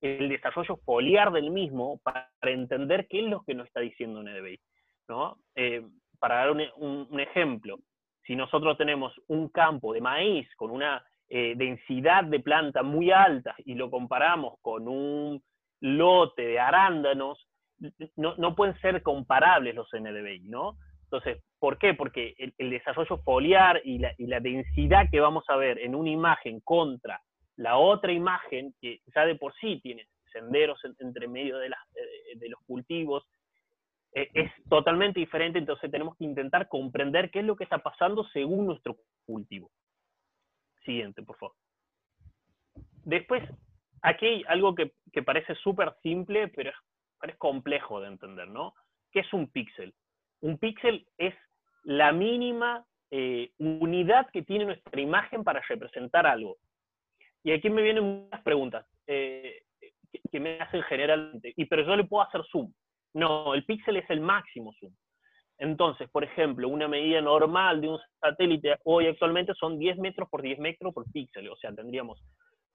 el 0.00 0.28
desarrollo 0.28 0.76
foliar 0.85 1.33
del 1.33 1.50
mismo 1.50 2.00
para 2.02 2.28
entender 2.42 3.06
qué 3.09 3.21
es 3.21 3.30
lo 3.30 3.42
que 3.42 3.54
nos 3.54 3.66
está 3.68 3.80
diciendo 3.80 4.23
NDBI. 4.23 4.61
¿no? 5.09 5.38
Eh, 5.54 5.87
para 6.18 6.37
dar 6.37 6.50
un, 6.50 7.21
ejemplo, 7.21 7.78
si 8.26 8.35
nosotros 8.35 8.76
tenemos 8.78 9.12
un 9.28 9.49
campo 9.49 9.92
de 9.92 10.00
maíz 10.00 10.49
con 10.56 10.71
una 10.71 11.04
eh, 11.28 11.54
densidad 11.56 12.25
de 12.25 12.40
planta 12.40 12.83
muy 12.83 13.11
alta 13.11 13.54
y 13.64 13.75
lo 13.75 13.90
comparamos 13.90 14.54
con 14.61 14.88
un 14.88 15.42
lote 15.80 16.47
de 16.47 16.59
arándanos, 16.59 17.47
no, 18.16 18.54
pueden 18.54 18.78
ser 18.80 19.02
comparables 19.02 19.75
los 19.75 19.88
NDBI, 19.92 20.49
¿no? 20.49 20.78
Entonces, 21.14 21.44
¿por 21.61 21.78
qué? 21.78 21.94
Porque 21.94 22.35
el, 22.59 22.71
desarrollo 22.71 23.18
foliar 23.18 23.80
y 23.85 23.99
la, 23.99 24.12
y 24.18 24.26
la, 24.26 24.40
densidad 24.40 25.09
que 25.11 25.21
vamos 25.21 25.44
a 25.49 25.54
ver 25.56 25.78
en 25.78 25.94
una 25.94 26.11
imagen 26.11 26.61
contra 26.61 27.21
la 27.56 27.76
otra 27.76 28.12
imagen, 28.12 28.75
que 28.80 29.00
ya 29.14 29.25
de 29.25 29.37
por 29.37 29.54
sí 29.61 29.78
tiene 29.80 30.09
senderos 30.33 30.80
entre 30.99 31.28
medio 31.28 31.59
de, 31.59 31.68
eh, 31.68 32.37
de 32.37 32.49
los 32.49 32.59
cultivos, 32.66 33.25
eh, 34.12 34.28
es 34.35 34.50
totalmente 34.68 35.21
diferente, 35.21 35.61
entonces 35.61 35.88
tenemos 35.88 36.16
que 36.16 36.25
intentar 36.25 36.68
comprender 36.68 37.30
qué 37.30 37.38
es 37.38 37.44
lo 37.44 37.54
que 37.54 37.62
está 37.62 37.78
pasando 37.78 38.25
según 38.33 38.66
nuestro 38.66 38.97
cultivo. 39.25 39.71
Siguiente, 40.85 41.23
por 41.23 41.38
favor. 41.38 41.54
Después, 43.04 43.49
aquí 44.02 44.26
hay 44.26 44.44
algo 44.49 44.75
que, 44.75 44.92
parece 45.23 45.54
súper 45.54 45.94
simple, 46.02 46.49
pero 46.49 46.73
es, 47.23 47.37
complejo 47.37 48.00
de 48.00 48.09
entender, 48.09 48.49
¿no? 48.49 48.75
¿Qué 49.12 49.21
es 49.21 49.33
un 49.33 49.49
píxel? 49.49 49.94
Un 50.44 50.58
píxel 50.58 51.06
es 51.16 51.34
la 51.84 52.12
mínima 52.12 52.84
eh, 53.10 53.50
unidad 53.58 54.28
que 54.30 54.42
tiene 54.42 54.66
nuestra 54.66 55.00
imagen 55.00 55.42
para 55.42 55.62
representar 55.66 56.26
algo. 56.26 56.58
Y 57.42 57.52
aquí 57.52 57.70
me 57.70 57.80
vienen 57.80 58.04
muchas 58.04 58.42
preguntas 58.42 58.86
eh, 59.06 59.62
que, 60.30 60.40
me 60.40 60.60
hacen 60.60 60.82
generalmente, 60.82 61.54
y 61.56 61.64
pero 61.64 61.82
yo 61.86 61.96
le 61.96 62.04
puedo 62.04 62.22
hacer 62.22 62.42
zoom. 62.52 62.70
No, 63.14 63.54
el 63.54 63.64
píxel 63.64 63.96
es 63.96 64.10
el 64.10 64.20
máximo 64.20 64.74
zoom. 64.78 64.92
Entonces, 65.56 66.10
por 66.10 66.24
ejemplo, 66.24 66.68
una 66.68 66.88
medida 66.88 67.22
normal 67.22 67.80
de 67.80 67.88
un 67.88 67.98
satélite 68.20 68.76
hoy 68.84 69.06
actualmente 69.06 69.54
son 69.54 69.78
10 69.78 69.96
metros 69.96 70.28
por 70.28 70.42
10 70.42 70.58
metros 70.58 70.92
por 70.92 71.10
píxel. 71.10 71.48
O 71.48 71.56
sea, 71.56 71.72
tendríamos 71.72 72.22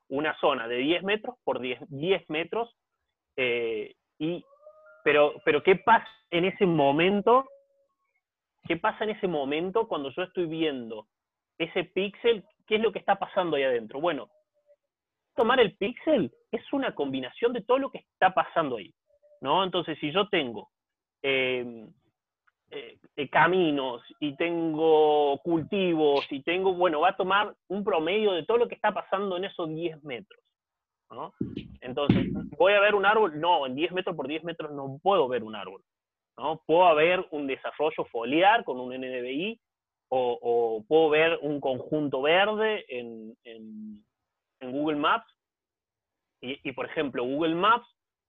una 0.07 0.35
zona 0.39 0.67
de 0.67 0.77
10 0.77 1.03
metros 1.03 1.35
por 1.43 1.59
10, 1.59 1.81
10 1.87 2.29
metros. 2.29 2.75
Eh, 3.35 3.93
y, 4.17 4.43
pero, 5.03 5.35
pero, 5.45 5.61
¿qué 5.61 5.75
pasa 5.75 6.07
en 6.31 6.45
ese 6.45 6.65
momento? 6.65 7.45
¿Qué 8.69 8.77
pasa 8.77 9.03
en 9.03 9.09
ese 9.09 9.27
momento 9.27 9.87
cuando 9.87 10.11
yo 10.11 10.21
estoy 10.21 10.45
viendo 10.45 11.07
ese 11.57 11.85
píxel? 11.85 12.45
¿Qué 12.67 12.75
es 12.75 12.81
lo 12.81 12.91
que 12.91 12.99
está 12.99 13.15
pasando 13.15 13.55
ahí 13.55 13.63
adentro? 13.63 13.99
Bueno, 13.99 14.29
tomar 15.35 15.59
el 15.59 15.75
píxel 15.75 16.31
es 16.51 16.61
una 16.71 16.93
combinación 16.93 17.51
de 17.51 17.63
todo 17.63 17.79
lo 17.79 17.89
que 17.89 17.97
está 17.97 18.31
pasando 18.31 18.77
ahí. 18.77 18.93
¿no? 19.41 19.63
Entonces, 19.63 19.97
si 19.99 20.11
yo 20.11 20.29
tengo 20.29 20.69
eh, 21.23 21.87
eh, 22.69 23.29
caminos 23.31 24.03
y 24.19 24.35
tengo 24.35 25.39
cultivos 25.39 26.27
y 26.29 26.43
tengo, 26.43 26.75
bueno, 26.75 26.99
va 26.99 27.09
a 27.09 27.17
tomar 27.17 27.55
un 27.69 27.83
promedio 27.83 28.33
de 28.33 28.45
todo 28.45 28.59
lo 28.59 28.67
que 28.67 28.75
está 28.75 28.93
pasando 28.93 29.35
en 29.35 29.45
esos 29.45 29.67
10 29.67 30.03
metros. 30.03 30.43
¿no? 31.09 31.33
Entonces, 31.81 32.27
¿voy 32.55 32.73
a 32.73 32.81
ver 32.81 32.93
un 32.93 33.07
árbol? 33.07 33.41
No, 33.41 33.65
en 33.65 33.73
10 33.73 33.93
metros 33.93 34.15
por 34.15 34.27
10 34.27 34.43
metros 34.43 34.71
no 34.73 34.99
puedo 35.01 35.27
ver 35.27 35.43
un 35.43 35.55
árbol. 35.55 35.81
¿No? 36.39 36.63
Puedo 36.65 36.87
haber 36.87 37.25
un 37.31 37.47
desarrollo 37.47 38.05
foliar 38.05 38.63
con 38.63 38.79
un 38.79 38.93
NDVI 38.93 39.59
o, 40.11 40.83
puedo 40.87 41.09
ver 41.09 41.37
un 41.41 41.59
conjunto 41.59 42.21
verde 42.21 42.85
en, 42.87 43.35
Google 44.61 44.97
Maps. 44.97 45.31
Y, 46.41 46.71
por 46.71 46.85
ejemplo, 46.85 47.23
Google 47.23 47.55
Maps 47.55 47.87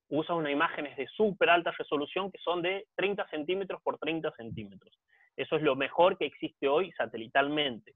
usa 0.09 0.35
unas 0.35 0.53
imágenes 0.53 0.97
de 0.97 1.07
súper 1.07 1.51
alta 1.51 1.71
resolución 1.71 2.31
que 2.31 2.39
son 2.39 2.61
de 2.61 2.87
30 2.97 3.29
centímetros 3.29 3.81
por 3.83 3.99
30 3.99 4.33
centímetros. 4.33 4.93
Eso 5.37 5.57
es 5.57 5.63
lo 5.63 5.77
mejor 5.77 6.19
que 6.19 6.27
existe 6.27 6.69
hoy 6.69 6.91
satelitalmente. 6.93 7.95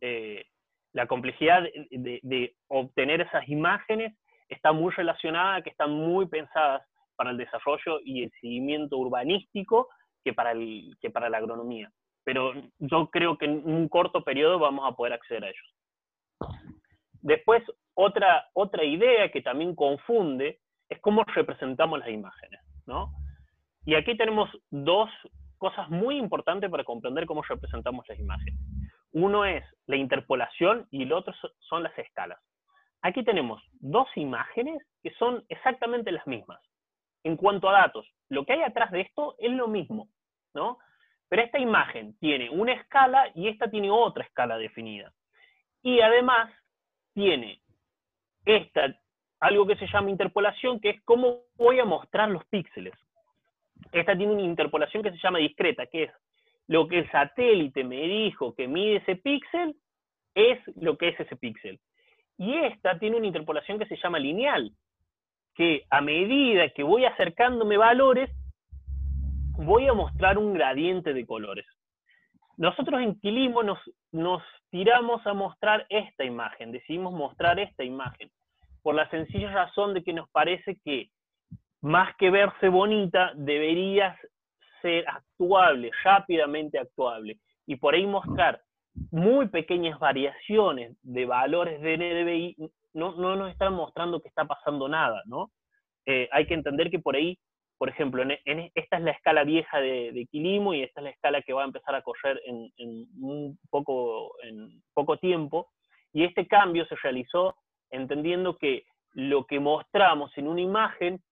Eh, 0.00 0.46
la 0.92 1.06
complejidad 1.06 1.64
de, 1.90 2.54
obtener 2.68 3.20
esas 3.22 3.48
imágenes 3.48 4.14
está 4.48 4.72
muy 4.72 4.92
relacionada 4.92 5.62
que 5.62 5.70
están 5.70 5.90
muy 5.90 6.26
pensadas 6.26 6.82
para 7.20 7.32
el 7.32 7.36
desarrollo 7.36 8.00
y 8.02 8.22
el 8.22 8.32
seguimiento 8.40 8.96
urbanístico 8.96 9.88
que 10.24 10.32
para, 10.32 10.52
el, 10.52 10.96
que 11.02 11.10
para 11.10 11.28
la 11.28 11.36
agronomía. 11.36 11.92
Pero 12.24 12.54
yo 12.78 13.10
creo 13.10 13.36
que 13.36 13.44
en 13.44 13.60
un 13.62 13.90
corto 13.90 14.24
periodo 14.24 14.58
vamos 14.58 14.90
a 14.90 14.96
poder 14.96 15.12
acceder 15.12 15.44
a 15.44 15.48
ellos. 15.48 16.64
Después, 17.20 17.62
otra, 17.92 18.48
otra 18.54 18.84
idea 18.84 19.30
que 19.30 19.42
también 19.42 19.74
confunde 19.74 20.60
es 20.88 20.98
cómo 21.02 21.22
representamos 21.24 21.98
las 21.98 22.08
imágenes, 22.08 22.62
¿no? 22.86 23.12
Y 23.84 23.96
aquí 23.96 24.16
tenemos 24.16 24.48
dos 24.70 25.10
cosas 25.58 25.90
muy 25.90 26.16
importantes 26.16 26.70
para 26.70 26.84
comprender 26.84 27.26
cómo 27.26 27.42
representamos 27.42 28.08
las 28.08 28.18
imágenes. 28.18 28.58
Uno 29.12 29.44
es 29.44 29.62
la 29.84 29.96
interpolación 29.96 30.88
y 30.90 31.02
el 31.02 31.12
otro 31.12 31.34
son 31.68 31.82
las 31.82 31.98
escalas. 31.98 32.38
Aquí 33.02 33.22
tenemos 33.24 33.62
dos 33.72 34.08
imágenes 34.16 34.82
que 35.02 35.10
son 35.18 35.44
exactamente 35.50 36.12
las 36.12 36.26
mismas. 36.26 36.60
En 37.22 37.36
cuanto 37.36 37.68
a 37.68 37.72
datos, 37.72 38.06
lo 38.28 38.44
que 38.44 38.54
hay 38.54 38.62
atrás 38.62 38.90
de 38.90 39.02
esto 39.02 39.36
es 39.38 39.52
lo 39.52 39.68
mismo, 39.68 40.08
¿no? 40.54 40.78
Pero 41.28 41.42
esta 41.42 41.58
imagen 41.58 42.16
tiene 42.18 42.50
una 42.50 42.72
escala 42.72 43.30
y 43.34 43.48
esta 43.48 43.70
tiene 43.70 43.90
otra 43.90 44.24
escala 44.24 44.58
definida. 44.58 45.12
Y 45.82 46.00
además 46.00 46.52
tiene 47.14 47.60
esta 48.44 48.94
algo 49.40 49.66
que 49.66 49.76
se 49.76 49.86
llama 49.86 50.10
interpolación, 50.10 50.80
que 50.80 50.90
es 50.90 51.02
cómo 51.02 51.44
voy 51.56 51.78
a 51.80 51.84
mostrar 51.84 52.28
los 52.30 52.44
píxeles. 52.46 52.94
Esta 53.90 54.16
tiene 54.16 54.32
una 54.32 54.42
interpolación 54.42 55.02
que 55.02 55.10
se 55.10 55.18
llama 55.18 55.38
discreta, 55.38 55.86
que 55.86 56.04
es 56.04 56.10
lo 56.66 56.86
que 56.86 56.98
el 56.98 57.10
satélite 57.10 57.82
me 57.82 58.02
dijo 58.02 58.54
que 58.54 58.68
mide 58.68 58.96
ese 58.96 59.16
píxel, 59.16 59.74
es 60.34 60.58
lo 60.76 60.96
que 60.98 61.08
es 61.08 61.20
ese 61.20 61.36
píxel. 61.36 61.80
Y 62.36 62.54
esta 62.54 62.98
tiene 62.98 63.16
una 63.16 63.26
interpolación 63.26 63.78
que 63.78 63.86
se 63.86 63.96
llama 63.96 64.18
lineal, 64.18 64.70
que 65.60 65.84
a 65.90 66.00
medida 66.00 66.70
que 66.70 66.82
voy 66.82 67.04
acercándome 67.04 67.76
valores, 67.76 68.30
voy 69.58 69.86
a 69.88 69.92
mostrar 69.92 70.38
un 70.38 70.54
gradiente 70.54 71.12
de 71.12 71.26
colores. 71.26 71.66
Nosotros 72.56 73.02
en 73.02 73.20
Quilimo 73.20 73.62
nos, 73.62 73.78
nos 74.10 74.42
tiramos 74.70 75.26
a 75.26 75.34
mostrar 75.34 75.84
esta 75.90 76.24
imagen, 76.24 76.72
decidimos 76.72 77.12
mostrar 77.12 77.60
esta 77.60 77.84
imagen 77.84 78.30
por 78.82 78.94
la 78.94 79.06
sencilla 79.10 79.52
razón 79.52 79.92
de 79.92 80.02
que 80.02 80.14
nos 80.14 80.30
parece 80.30 80.78
que 80.82 81.10
más 81.82 82.16
que 82.16 82.30
verse 82.30 82.70
bonita, 82.70 83.32
debería 83.34 84.18
ser 84.80 85.06
actuable, 85.06 85.90
rápidamente 86.02 86.78
actuable, 86.78 87.36
y 87.66 87.76
por 87.76 87.94
ahí 87.94 88.06
mostrar 88.06 88.62
muy 89.10 89.48
pequeñas 89.48 89.98
variaciones 89.98 90.96
de 91.02 91.26
valores 91.26 91.82
de 91.82 91.98
NDVI 91.98 92.56
no, 92.92 93.14
no 93.14 93.36
nos 93.36 93.50
están 93.50 93.74
mostrando 93.74 94.20
que 94.20 94.28
está 94.28 94.44
pasando 94.44 94.88
nada, 94.88 95.22
¿no? 95.26 95.50
Eh, 96.06 96.28
hay 96.32 96.46
que 96.46 96.54
entender 96.54 96.90
que 96.90 96.98
por 96.98 97.16
ahí, 97.16 97.38
por 97.78 97.88
ejemplo, 97.88 98.22
esta 98.74 98.96
es 98.96 99.02
la 99.02 99.12
escala 99.12 99.44
vieja 99.44 99.80
de, 99.80 100.26
Quilimo 100.30 100.74
y 100.74 100.82
esta 100.82 101.00
es 101.00 101.04
la 101.04 101.10
escala 101.10 101.42
que 101.42 101.52
va 101.52 101.62
a 101.62 101.66
empezar 101.66 101.94
a 101.94 102.02
correr 102.02 102.40
en, 102.44 102.70
poco, 103.70 104.32
en 104.42 104.82
poco 104.92 105.16
tiempo, 105.18 105.68
y 106.12 106.24
este 106.24 106.46
cambio 106.46 106.84
se 106.86 106.96
realizó 106.96 107.56
entendiendo 107.90 108.56
que 108.56 108.84
lo 109.12 109.44
que 109.46 109.60
mostramos 109.60 110.36
en 110.36 110.48
una 110.48 110.60
imagen, 110.60 111.22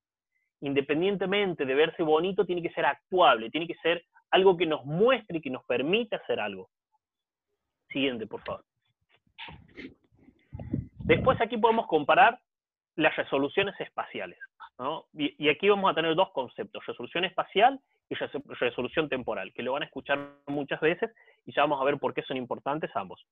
independientemente 0.60 1.64
de 1.64 1.74
verse 1.74 2.02
bonito, 2.02 2.44
tiene 2.44 2.62
que 2.62 2.72
ser 2.72 2.86
actuable, 2.86 3.50
tiene 3.50 3.66
que 3.66 3.76
ser 3.76 4.04
algo 4.30 4.56
que 4.56 4.66
nos 4.66 4.84
muestre 4.84 5.38
y 5.38 5.40
que 5.40 5.50
nos 5.50 5.64
permita 5.64 6.16
hacer 6.16 6.40
algo. 6.40 6.68
Siguiente, 7.88 8.26
por 8.26 8.42
favor. 8.42 8.64
Después 11.08 11.40
aquí 11.40 11.56
podemos 11.56 11.86
comparar 11.86 12.38
las 12.96 13.16
resoluciones 13.16 13.74
espaciales. 13.80 14.38
Y, 15.14 15.48
aquí 15.48 15.68
vamos 15.70 15.90
a 15.90 15.94
tener 15.94 16.14
dos 16.14 16.30
conceptos, 16.32 16.84
resolución 16.84 17.24
espacial 17.24 17.80
y 18.10 18.14
resolución 18.14 19.08
temporal, 19.08 19.50
que 19.54 19.62
lo 19.62 19.72
van 19.72 19.82
a 19.84 19.86
escuchar 19.86 20.18
muchas 20.46 20.80
veces 20.80 21.10
y 21.46 21.52
ya 21.52 21.62
vamos 21.62 21.80
a 21.80 21.84
ver 21.84 21.98
por 21.98 22.12
qué 22.12 22.22
son 22.22 22.36
importantes 22.36 22.94
ambos. 22.94 23.24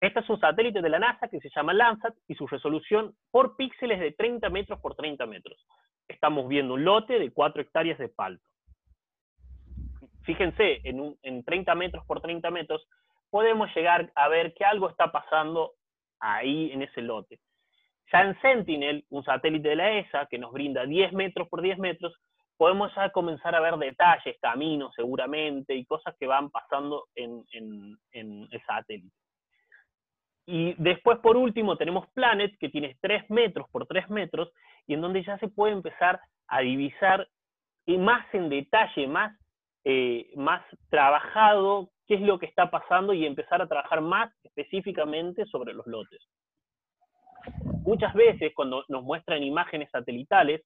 Este 0.00 0.18
es 0.18 0.28
un 0.28 0.40
satélite 0.40 0.82
de 0.82 0.88
la 0.88 0.98
NASA 0.98 1.28
que 1.28 1.38
se 1.38 1.50
llama 1.50 1.72
Landsat 1.72 2.14
y 2.26 2.34
su 2.34 2.48
resolución 2.48 3.14
por 3.30 3.56
píxeles 3.56 4.00
de 4.00 4.10
30 4.10 4.50
metros 4.50 4.80
por 4.80 4.96
30 4.96 5.24
metros. 5.26 5.64
Estamos 6.08 6.48
viendo 6.48 6.74
un 6.74 6.84
lote 6.84 7.20
de 7.20 7.30
4 7.30 7.62
hectáreas 7.62 7.98
de 7.98 8.08
palto. 8.08 8.44
Fíjense, 10.22 10.80
en, 10.82 11.16
en 11.22 11.44
30 11.44 11.74
metros 11.76 12.04
por 12.06 12.20
30 12.20 12.50
metros 12.50 12.86
podemos 13.30 13.72
llegar 13.74 14.10
a 14.16 14.28
ver 14.28 14.52
que 14.54 14.64
algo 14.64 14.90
está 14.90 15.12
pasando 15.12 15.77
ahí 16.20 16.72
en 16.72 16.82
ese 16.82 17.02
lote. 17.02 17.40
Ya 18.12 18.22
en 18.22 18.40
Sentinel, 18.40 19.04
un 19.10 19.22
satélite 19.22 19.68
de 19.68 19.76
la 19.76 19.98
ESA 19.98 20.26
que 20.26 20.38
nos 20.38 20.52
brinda 20.52 20.86
10 20.86 21.12
metros 21.12 21.48
por 21.48 21.60
10 21.60 21.78
metros, 21.78 22.14
podemos 22.56 22.92
ya 22.94 23.10
comenzar 23.10 23.54
a 23.54 23.60
ver 23.60 23.76
detalles, 23.76 24.36
caminos 24.40 24.92
seguramente, 24.94 25.74
y 25.74 25.84
cosas 25.84 26.14
que 26.18 26.26
van 26.26 26.50
pasando 26.50 27.06
en, 27.14 27.44
el 28.12 28.62
satélite. 28.66 29.14
Y 30.46 30.74
después, 30.78 31.18
por 31.18 31.36
último, 31.36 31.76
tenemos 31.76 32.08
Planet, 32.14 32.56
que 32.58 32.70
tiene 32.70 32.96
3 33.02 33.28
metros 33.28 33.68
por 33.70 33.86
3 33.86 34.08
metros, 34.08 34.50
y 34.86 34.94
en 34.94 35.02
donde 35.02 35.22
ya 35.22 35.38
se 35.38 35.48
puede 35.48 35.74
empezar 35.74 36.18
a 36.46 36.60
divisar 36.60 37.28
más 37.86 38.26
en 38.34 38.48
detalle, 38.48 39.06
más, 39.06 39.38
eh, 39.84 40.30
más 40.36 40.62
trabajado 40.90 41.90
qué 42.08 42.14
es 42.14 42.22
lo 42.22 42.38
que 42.38 42.46
está 42.46 42.70
pasando 42.70 43.12
y 43.12 43.26
empezar 43.26 43.62
a 43.62 43.68
trabajar 43.68 44.00
más 44.00 44.32
específicamente 44.42 45.44
sobre 45.46 45.74
los 45.74 45.86
lotes. 45.86 46.26
Muchas 47.84 48.12
veces 48.14 48.52
cuando 48.54 48.84
nos 48.88 49.04
muestran 49.04 49.42
imágenes 49.42 49.90
satelitales, 49.90 50.62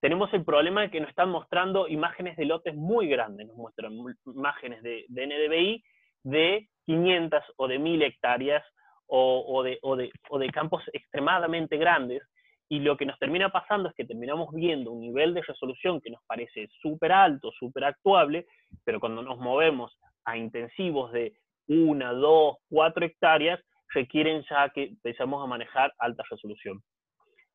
tenemos 0.00 0.32
el 0.32 0.44
problema 0.44 0.82
de 0.82 0.90
que 0.90 1.00
nos 1.00 1.10
están 1.10 1.30
mostrando 1.30 1.86
imágenes 1.88 2.36
de 2.36 2.46
lotes 2.46 2.74
muy 2.74 3.08
grandes, 3.08 3.48
nos 3.48 3.56
muestran 3.56 3.92
imágenes 4.26 4.82
de, 4.82 5.04
de 5.08 5.26
NDVI 5.26 5.84
de 6.22 6.68
500 6.86 7.42
o 7.56 7.68
de 7.68 7.78
1000 7.78 8.02
hectáreas 8.02 8.64
o, 9.12 9.62
de, 9.64 9.78
o, 9.82 9.96
de, 9.96 10.12
o, 10.28 10.38
de, 10.38 10.50
campos 10.50 10.84
extremadamente 10.92 11.76
grandes, 11.76 12.22
y 12.68 12.78
lo 12.78 12.96
que 12.96 13.04
nos 13.04 13.18
termina 13.18 13.48
pasando 13.48 13.88
es 13.88 13.94
que 13.96 14.04
terminamos 14.04 14.54
viendo 14.54 14.92
un 14.92 15.00
nivel 15.00 15.34
de 15.34 15.42
resolución 15.42 16.00
que 16.00 16.10
nos 16.10 16.22
parece 16.26 16.68
súper 16.80 17.10
alto, 17.10 17.50
súper 17.58 17.84
actuable, 17.84 18.46
pero 18.84 19.00
cuando 19.00 19.22
nos 19.22 19.38
movemos 19.38 19.98
a 20.30 20.36
intensivos 20.36 21.12
de 21.12 21.34
una, 21.68 22.12
dos, 22.12 22.56
cuatro 22.68 23.04
hectáreas, 23.04 23.60
requieren 23.92 24.44
ya 24.48 24.68
que 24.70 24.84
empezamos 24.84 25.42
a 25.42 25.46
manejar 25.46 25.92
alta 25.98 26.22
resolución. 26.30 26.82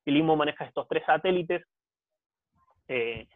El 0.05 0.17
IMO 0.17 0.35
maneja 0.35 0.65
estos 0.65 0.87
tres 0.87 1.03
satélites 1.05 1.65
eh, 2.87 3.27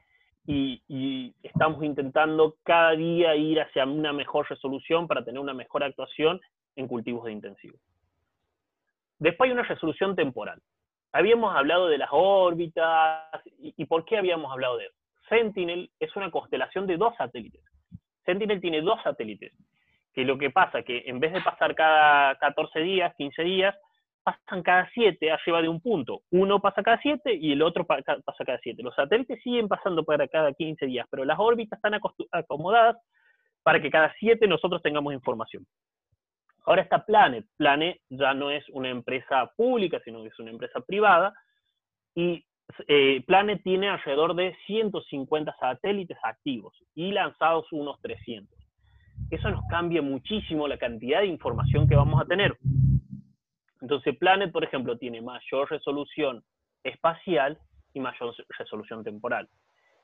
y, 0.46 0.82
y, 0.88 1.36
estamos 1.44 1.84
intentando 1.84 2.56
cada 2.64 2.92
día 2.92 3.36
ir 3.36 3.60
hacia 3.62 3.86
una 3.86 4.14
mejor 4.14 4.48
resolución 4.50 5.08
para 5.08 5.24
tener 5.24 5.40
una 5.40 5.54
mejor 5.54 5.84
actuación 5.84 6.40
en 6.76 6.88
cultivos 6.88 7.26
de 7.26 7.32
intensivos. 7.32 7.80
Después 9.20 9.48
hay 9.48 9.54
una 9.54 9.64
resolución 9.64 10.16
temporal. 10.16 10.62
Habíamos 11.12 11.56
hablado 11.56 11.88
de 11.88 11.98
las 11.98 12.10
órbitas, 12.12 13.24
y, 13.58 13.86
por 13.86 14.06
qué 14.06 14.18
habíamos 14.18 14.52
hablado 14.52 14.78
de 14.78 14.86
eso? 14.86 14.96
Sentinel 15.28 15.92
es 16.00 16.16
una 16.16 16.32
constelación 16.32 16.88
de 16.88 16.98
dos 16.98 17.16
satélites. 17.18 17.62
Sentinel 18.30 18.62
tiene 18.62 18.82
dos 18.82 19.02
satélites, 19.04 19.52
que 20.14 20.24
lo 20.24 20.38
que 20.38 20.52
pasa 20.52 20.84
que 20.84 21.04
en 21.08 21.20
vez 21.20 21.34
de 21.34 21.42
pasar 21.42 21.74
cada 21.74 22.36
14 22.36 22.80
días, 22.82 23.14
15 23.18 23.44
días, 23.44 23.76
pasan 24.24 24.62
cada 24.62 24.88
7 24.94 25.32
arriba 25.32 25.62
de 25.64 25.70
un 25.70 25.82
punto. 25.82 26.22
Uno 26.30 26.60
pasa 26.60 26.84
cada 26.84 27.00
7 27.02 27.34
y 27.34 27.54
el 27.54 27.64
otro 27.64 27.86
pasa 27.86 28.22
cada 28.46 28.60
7. 28.62 28.84
Los 28.84 28.94
satélites 28.94 29.42
siguen 29.42 29.68
pasando 29.68 30.04
para 30.04 30.28
cada 30.28 30.54
15 30.54 30.86
días, 30.86 31.08
pero 31.10 31.26
las 31.26 31.40
órbitas 31.40 31.78
están 31.78 32.00
acomodadas 32.32 32.98
para 33.64 33.82
que 33.82 33.90
cada 33.90 34.14
7 34.20 34.48
nosotros 34.48 34.82
tengamos 34.84 35.14
información. 35.14 35.66
Ahora 36.66 36.84
está 36.84 37.04
Planet. 37.04 37.46
Planet 37.58 38.00
ya 38.10 38.36
no 38.36 38.52
es 38.52 38.64
una 38.70 38.90
empresa 38.90 39.52
pública, 39.58 40.00
sino 40.06 40.22
que 40.22 40.28
es 40.28 40.40
una 40.40 40.52
empresa 40.52 40.80
privada. 40.82 41.34
Y 42.14 42.46
eh, 42.88 43.24
Planet 43.26 43.62
tiene 43.64 43.90
alrededor 43.90 44.36
de 44.36 44.56
150 44.66 45.56
satélites 45.60 46.18
activos 46.24 46.74
y 46.96 47.12
lanzados 47.12 47.72
unos 47.72 48.00
300. 48.02 48.58
Eso 49.30 49.50
nos 49.50 49.66
cambia 49.70 50.02
muchísimo 50.02 50.68
la 50.68 50.78
cantidad 50.78 51.22
de 51.22 51.28
información 51.28 51.88
que 51.88 51.96
vamos 51.96 52.22
a 52.22 52.26
tener. 52.26 52.58
Entonces, 53.82 54.18
Planet, 54.18 54.52
por 54.52 54.64
ejemplo, 54.64 54.98
tiene 54.98 55.22
mayor 55.22 55.70
resolución 55.70 56.44
espacial 56.84 57.58
y 57.94 58.00
mayor 58.00 58.34
resolución 58.58 59.04
temporal. 59.04 59.48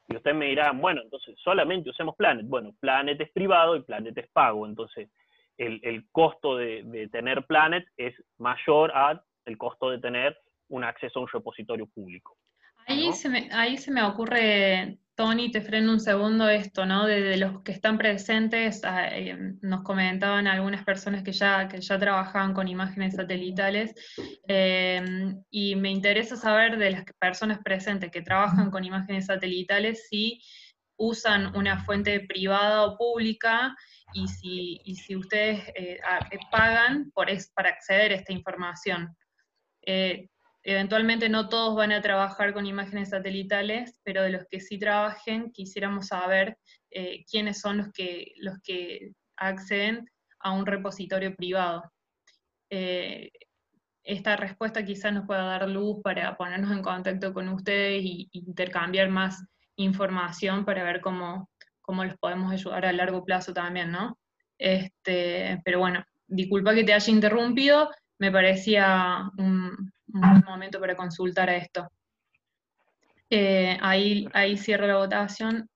Y 0.07 0.15
ustedes 0.15 0.37
me 0.37 0.47
dirán, 0.47 0.79
bueno, 0.79 1.01
entonces 1.01 1.35
solamente 1.43 1.89
usemos 1.89 2.15
Planet. 2.15 2.45
Bueno, 2.47 2.73
Planet 2.79 3.19
es 3.19 3.31
privado 3.31 3.75
y 3.75 3.81
Planet 3.81 4.17
es 4.17 4.27
pago. 4.29 4.67
Entonces, 4.67 5.09
el, 5.57 6.05
costo 6.11 6.57
de, 6.57 7.09
tener 7.11 7.45
Planet 7.45 7.85
es 7.97 8.13
mayor 8.37 8.91
al 8.93 9.21
costo 9.57 9.89
de 9.89 9.99
tener 9.99 10.37
un 10.69 10.83
acceso 10.83 11.19
a 11.19 11.23
un 11.23 11.27
repositorio 11.27 11.87
público. 11.87 12.37
Ahí, 12.87 13.13
se 13.13 13.29
me, 13.29 13.49
ahí 13.51 13.77
se 13.77 13.91
me 13.91 14.03
ocurre, 14.03 14.99
Tony, 15.15 15.51
te 15.51 15.61
freno 15.61 15.91
un 15.91 15.99
segundo 15.99 16.47
esto, 16.49 16.85
¿no? 16.85 17.05
De, 17.05 17.35
los 17.37 17.63
que 17.63 17.71
están 17.71 17.97
presentes, 17.97 18.81
ah, 18.83 19.07
eh, 19.11 19.35
nos 19.61 19.81
comentaban 19.81 20.45
algunas 20.47 20.83
personas 20.83 21.23
que 21.23 21.31
ya, 21.31 21.67
que 21.67 21.81
ya 21.81 21.97
trabajaban 21.97 22.53
con 22.53 22.67
imágenes 22.67 23.15
satelitales, 23.15 23.93
eh, 24.47 25.03
y 25.49 25.75
me 25.75 25.89
interesa 25.89 26.35
saber 26.35 26.77
de 26.77 26.91
las 26.91 27.03
personas 27.19 27.59
presentes 27.63 28.11
que 28.11 28.21
trabajan 28.21 28.69
con 28.69 28.83
imágenes 28.83 29.25
satelitales 29.25 30.07
si 30.09 30.39
usan 30.97 31.55
una 31.55 31.83
fuente 31.83 32.21
privada 32.21 32.85
o 32.85 32.97
pública 32.97 33.75
y 34.13 34.27
si, 34.27 34.81
y 34.85 34.95
si 34.95 35.15
ustedes 35.15 35.61
eh, 35.75 35.99
pagan 36.51 37.11
por 37.11 37.29
es, 37.29 37.51
para 37.51 37.69
acceder 37.69 38.11
a 38.11 38.15
esta 38.15 38.33
información. 38.33 39.15
Eh, 39.85 40.29
eventualmente 40.65 41.29
no 41.29 41.47
todos 41.47 41.75
van 41.75 41.91
a 41.91 42.01
trabajar 42.01 42.53
con 42.53 42.65
imágenes 42.65 43.09
satelitales, 43.09 43.99
pero 44.03 44.23
de 44.23 44.31
los 44.31 44.45
que 44.49 44.59
sí 44.59 44.77
trabajen, 44.77 45.51
quisiéramos 45.51 46.07
saber 46.07 46.57
quiénes 47.29 47.59
son 47.59 47.77
los 47.77 47.91
que, 47.91 48.33
los 48.37 48.57
que 48.63 49.11
acceden 49.35 50.09
a 50.39 50.51
un 50.51 50.65
repositorio 50.65 51.35
privado. 51.35 51.83
esta 54.03 54.35
respuesta 54.37 54.85
quizás 54.85 55.13
nos 55.13 55.25
pueda 55.25 55.43
dar 55.43 55.67
luz 55.69 56.01
para 56.03 56.35
ponernos 56.37 56.71
en 56.71 56.81
contacto 56.81 57.33
con 57.33 57.49
ustedes 57.49 58.03
e 58.03 58.27
intercambiar 58.31 59.09
más 59.09 59.43
información 59.75 60.65
para 60.65 60.83
ver 60.83 61.01
cómo, 61.01 61.49
cómo 61.81 62.03
los 62.03 62.17
podemos 62.17 62.51
ayudar 62.51 62.85
a 62.85 62.93
largo 62.93 63.23
plazo 63.23 63.53
también, 63.53 63.91
¿no? 63.91 64.17
Este, 64.57 65.61
pero 65.63 65.79
bueno, 65.79 66.03
disculpa 66.27 66.73
que 66.73 66.83
te 66.83 66.93
haya 66.93 67.11
interrumpido, 67.11 67.89
me 68.19 68.31
parecía 68.31 69.29
un, 69.37 69.91
momento 70.45 70.79
para 70.79 70.95
consultar 70.95 71.49
a 71.49 71.55
esto. 71.55 71.89
Eh, 73.29 73.77
ahí, 73.81 74.27
ahí 74.33 74.57
cierro 74.57 74.87
la 74.87 74.97
votación. 74.97 75.67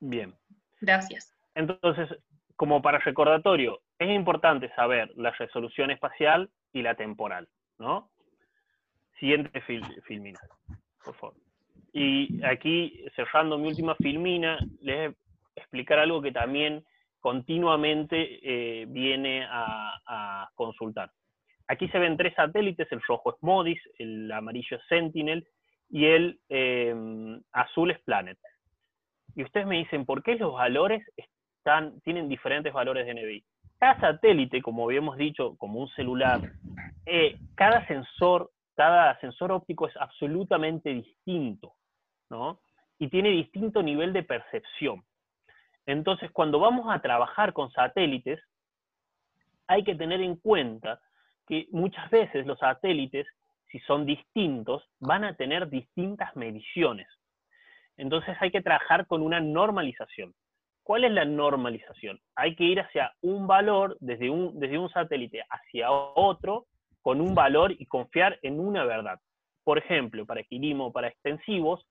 Bien. 0.00 0.34
Gracias. 0.80 1.32
Entonces, 1.54 2.08
como 2.56 2.82
para 2.82 2.98
recordatorio, 2.98 3.80
es 3.98 4.10
importante 4.10 4.72
saber 4.74 5.10
la 5.16 5.30
resolución 5.32 5.90
espacial 5.90 6.50
y 6.72 6.82
la 6.82 6.94
temporal, 6.94 7.48
¿no? 7.78 8.10
Siguiente 9.18 9.60
filmina, 10.06 10.38
por 11.02 11.14
favor. 11.14 11.36
Y 11.92 12.44
aquí, 12.44 13.02
cerrando 13.14 13.56
mi 13.56 13.68
última 13.68 13.94
filmina, 13.94 14.58
les 14.82 14.96
voy 14.96 15.16
a 15.56 15.60
explicar 15.60 15.98
algo 15.98 16.20
que 16.20 16.32
también 16.32 16.84
continuamente 17.20 18.38
eh, 18.42 18.86
viene 18.86 19.46
a, 19.48 20.48
consultar. 20.54 21.10
Aquí 21.68 21.88
se 21.88 21.98
ven 21.98 22.16
tres 22.16 22.34
satélites, 22.34 22.90
el 22.92 23.02
rojo 23.02 23.34
es 23.34 23.42
MODIS, 23.42 23.80
el 23.98 24.30
amarillo 24.30 24.76
es 24.76 24.82
Sentinel 24.88 25.46
y 25.90 26.06
el 26.06 26.40
em, 26.48 27.42
azul 27.52 27.90
es 27.90 27.98
Planet. 28.04 28.38
Y 29.34 29.42
ustedes 29.42 29.66
me 29.66 29.78
dicen, 29.78 30.06
¿por 30.06 30.22
qué 30.22 30.36
los 30.36 30.54
valores 30.54 31.02
están, 31.16 32.00
tienen 32.00 32.28
diferentes 32.28 32.72
valores 32.72 33.06
de 33.06 33.14
NBI? 33.14 33.44
Cada 33.78 34.00
satélite, 34.00 34.62
como 34.62 34.84
habíamos 34.84 35.16
dicho, 35.18 35.56
como 35.58 35.80
un 35.80 35.88
celular, 35.88 36.40
eh, 37.04 37.36
cada 37.54 37.86
sensor, 37.86 38.50
cada 38.74 39.18
sensor 39.20 39.52
óptico 39.52 39.86
es 39.86 39.96
absolutamente 39.98 40.90
distinto. 40.90 41.74
Y 42.98 43.08
tiene 43.08 43.30
distinto 43.30 43.82
nivel 43.82 44.12
de 44.12 44.22
percepción. 44.22 45.04
Entonces, 45.86 46.30
cuando 46.32 46.58
vamos 46.58 46.86
a 46.88 47.00
trabajar 47.00 47.52
con 47.52 47.70
satélites, 47.70 48.40
hay 49.68 49.84
que 49.84 49.94
tener 49.94 50.20
en 50.20 50.36
cuenta 50.36 51.00
que 51.46 51.66
muchas 51.70 52.10
veces 52.10 52.46
los 52.46 52.58
satélites, 52.58 53.26
si 53.70 53.78
son 53.80 54.04
distintos, 54.04 54.82
van 54.98 55.24
a 55.24 55.34
tener 55.34 55.68
distintas 55.68 56.34
mediciones. 56.36 57.08
Entonces 57.96 58.36
hay 58.40 58.50
que 58.50 58.62
trabajar 58.62 59.06
con 59.06 59.22
una 59.22 59.40
normalización. 59.40 60.34
¿Cuál 60.82 61.04
es 61.04 61.12
la 61.12 61.24
normalización? 61.24 62.20
Hay 62.34 62.54
que 62.54 62.64
ir 62.64 62.80
hacia 62.80 63.12
un 63.20 63.46
valor, 63.46 63.96
desde 64.00 64.30
un, 64.30 64.58
desde 64.58 64.78
un 64.78 64.88
satélite 64.90 65.42
hacia 65.50 65.90
otro, 65.90 66.66
con 67.00 67.20
un 67.20 67.34
valor 67.34 67.72
y 67.72 67.86
confiar 67.86 68.38
en 68.42 68.60
una 68.60 68.84
verdad. 68.84 69.18
Por 69.64 69.78
ejemplo, 69.78 70.26
para 70.26 70.42
Quilimo, 70.44 70.92
para 70.92 71.08
extensivos, 71.08 71.86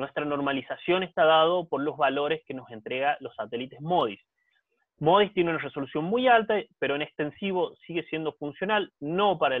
nuestra 0.00 0.24
normalización 0.24 1.02
está 1.02 1.24
dado 1.24 1.68
por 1.68 1.82
los 1.82 1.96
valores 1.96 2.42
que 2.46 2.54
nos 2.54 2.68
entrega 2.70 3.16
los 3.20 3.34
satélites 3.36 3.80
MODIS. 3.80 4.20
MODIS 4.98 5.32
tiene 5.32 5.50
una 5.50 5.58
resolución 5.58 6.04
muy 6.04 6.26
alta, 6.26 6.56
pero 6.78 6.94
en 6.94 7.02
extensivo 7.02 7.74
sigue 7.86 8.02
siendo 8.04 8.32
funcional, 8.32 8.92
no 9.00 9.38
para, 9.38 9.60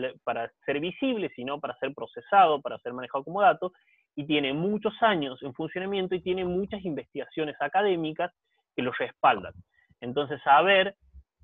ser 0.66 0.80
visible, 0.80 1.30
sino 1.36 1.60
para 1.60 1.76
ser 1.76 1.94
procesado, 1.94 2.60
para 2.60 2.78
ser 2.78 2.92
manejado 2.92 3.24
como 3.24 3.40
dato, 3.40 3.72
y 4.16 4.26
tiene 4.26 4.52
muchos 4.52 4.92
años 5.02 5.42
en 5.42 5.54
funcionamiento 5.54 6.14
y 6.14 6.20
tiene 6.20 6.44
muchas 6.44 6.84
investigaciones 6.84 7.56
académicas 7.60 8.32
que 8.74 8.82
lo 8.82 8.92
respaldan. 8.92 9.54
Entonces, 10.00 10.42
saber 10.42 10.94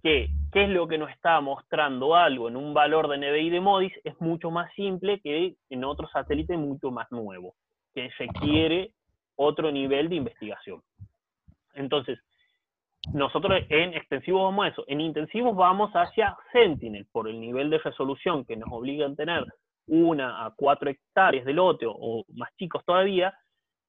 que, 0.02 0.28
qué 0.52 0.64
es 0.64 0.68
lo 0.68 0.88
que 0.88 0.98
nos 0.98 1.11
está 1.11 1.40
mostrando 1.40 2.14
algo 2.16 2.48
en 2.48 2.56
un 2.56 2.74
valor 2.74 3.09
de 3.09 3.18
NBI 3.18 3.50
de 3.50 3.61
MODIS 3.61 3.92
es 4.04 4.20
mucho 4.20 4.50
más 4.50 4.72
simple 4.74 5.20
que 5.20 5.54
en 5.70 5.85
otro 5.85 6.09
satélite 6.09 6.56
mucho 6.56 6.90
más 6.90 7.11
nuevo. 7.11 7.54
Que 7.96 8.11
requiere 8.18 8.92
otro 9.37 9.72
nivel 9.72 10.11
de 10.11 10.16
investigación. 10.16 10.82
Entonces, 11.72 12.18
nosotros 13.14 13.62
en 13.70 13.94
extensivos 13.94 14.42
vamos 14.42 14.66
a 14.66 14.68
eso, 14.68 14.85
en 14.87 15.00
intensivos 15.00 15.56
vamos 15.56 15.90
hacia 15.92 16.37
Sentinel, 16.52 17.06
por 17.11 17.26
el 17.26 17.40
nivel 17.40 17.70
de 17.70 17.78
resolución 17.78 18.44
que 18.44 18.56
nos 18.56 18.70
obliga 18.70 19.06
a 19.06 19.14
tener 19.14 19.44
una 19.87 20.44
a 20.44 20.54
cuatro 20.54 20.90
hectáreas 20.90 21.46
de 21.46 21.54
lote 21.54 21.87
o 21.88 22.24
más 22.35 22.50
chicos 22.56 22.85
todavía, 22.85 23.32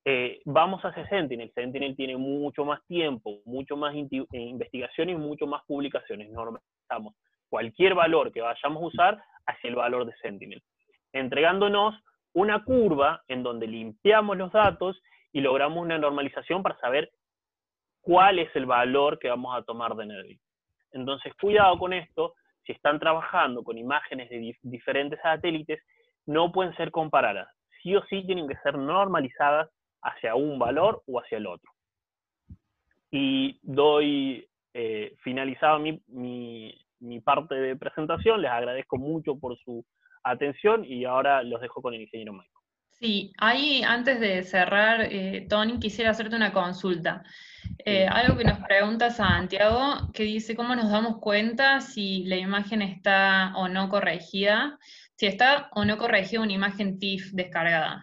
eh, 0.05 0.39
vamos 0.45 0.81
hacia 0.83 1.05
Sentinel. 1.09 1.51
Sentinel 1.53 1.93
tiene 1.97 2.15
mucho 2.15 2.63
más 2.63 2.79
tiempo, 2.85 3.41
mucho 3.43 3.75
más 3.75 3.93
eh, 3.93 4.25
investigación 4.31 5.09
y 5.09 5.15
mucho 5.15 5.47
más 5.47 5.63
publicaciones. 5.65 6.29
Normalizamos 6.29 7.13
cualquier 7.49 7.93
valor 7.93 8.31
que 8.31 8.39
vayamos 8.39 8.83
a 8.83 8.85
usar 8.85 9.23
hacia 9.45 9.69
el 9.69 9.75
valor 9.75 10.05
de 10.05 10.15
Sentinel, 10.21 10.63
entregándonos 11.11 11.95
una 12.37 12.63
curva 12.63 13.23
en 13.27 13.41
donde 13.41 13.65
limpiamos 13.65 14.37
los 14.37 14.51
datos 14.51 15.01
y 15.31 15.41
logramos 15.41 15.83
una 15.83 15.97
normalización 15.97 16.61
para 16.61 16.77
saber 16.77 17.09
cuál 17.99 18.37
es 18.37 18.55
el 18.55 18.67
valor 18.67 19.17
que 19.17 19.27
vamos 19.27 19.57
a 19.57 19.63
tomar 19.63 19.95
de 19.95 20.05
NetBeam. 20.05 20.39
Entonces, 20.91 21.33
cuidado 21.41 21.79
con 21.79 21.93
esto, 21.93 22.35
si 22.63 22.73
están 22.73 22.99
trabajando 22.99 23.63
con 23.63 23.75
imágenes 23.79 24.29
de 24.29 24.55
diferentes 24.61 25.19
satélites, 25.19 25.81
no 26.27 26.51
pueden 26.51 26.75
ser 26.75 26.91
comparadas. 26.91 27.49
Sí 27.81 27.95
o 27.95 28.05
sí 28.05 28.23
tienen 28.23 28.47
que 28.47 28.57
ser 28.57 28.77
normalizadas 28.77 29.71
hacia 30.03 30.35
un 30.35 30.59
valor 30.59 31.01
o 31.07 31.19
hacia 31.19 31.39
el 31.39 31.47
otro. 31.47 31.71
Y 33.09 33.57
doy 33.63 34.47
eh, 34.75 35.15
finalizado 35.23 35.79
mi, 35.79 36.77
mi 36.99 37.19
parte 37.19 37.55
de 37.55 37.75
presentación, 37.75 38.43
les 38.43 38.51
agradezco 38.51 38.97
mucho 38.97 39.39
por 39.39 39.57
su 39.57 39.83
atención 40.29 40.85
y 40.85 41.05
ahora 41.05 41.43
los 41.43 41.61
dejo 41.61 41.81
con 41.81 41.93
el 41.93 42.01
ingeniero 42.01 42.33
Michael. 42.33 42.51
Sí, 42.99 43.31
ahí 43.37 43.83
antes 43.83 44.19
de 44.19 44.43
cerrar, 44.43 45.01
eh, 45.01 45.45
Tony, 45.47 45.79
quisiera 45.79 46.09
hacerte 46.09 46.35
una 46.35 46.51
consulta. 46.51 47.23
Eh, 47.85 48.07
algo 48.07 48.37
que 48.37 48.43
nos 48.43 48.57
pregunta 48.59 49.11
Santiago, 49.11 50.11
que 50.13 50.23
dice 50.23 50.55
cómo 50.55 50.75
nos 50.75 50.89
damos 50.89 51.19
cuenta 51.19 51.79
si 51.79 52.23
la 52.23 52.37
imagen 52.37 52.81
está 52.81 53.53
o 53.55 53.67
no 53.67 53.89
corregida, 53.89 54.79
si 55.15 55.27
está 55.27 55.69
o 55.73 55.85
no 55.85 55.97
corregida 55.97 56.41
una 56.41 56.53
imagen 56.53 56.97
TIFF 56.97 57.33
descargada. 57.33 58.01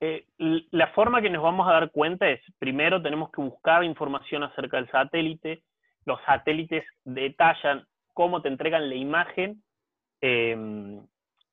Eh, 0.00 0.26
la 0.70 0.88
forma 0.88 1.22
que 1.22 1.30
nos 1.30 1.42
vamos 1.42 1.66
a 1.66 1.72
dar 1.72 1.90
cuenta 1.90 2.28
es, 2.28 2.40
primero 2.58 3.00
tenemos 3.00 3.30
que 3.30 3.40
buscar 3.40 3.84
información 3.84 4.42
acerca 4.42 4.76
del 4.76 4.90
satélite, 4.90 5.62
los 6.04 6.20
satélites 6.26 6.84
detallan 7.04 7.86
cómo 8.12 8.42
te 8.42 8.48
entregan 8.48 8.88
la 8.88 8.96
imagen 8.96 9.62
em, 10.20 11.00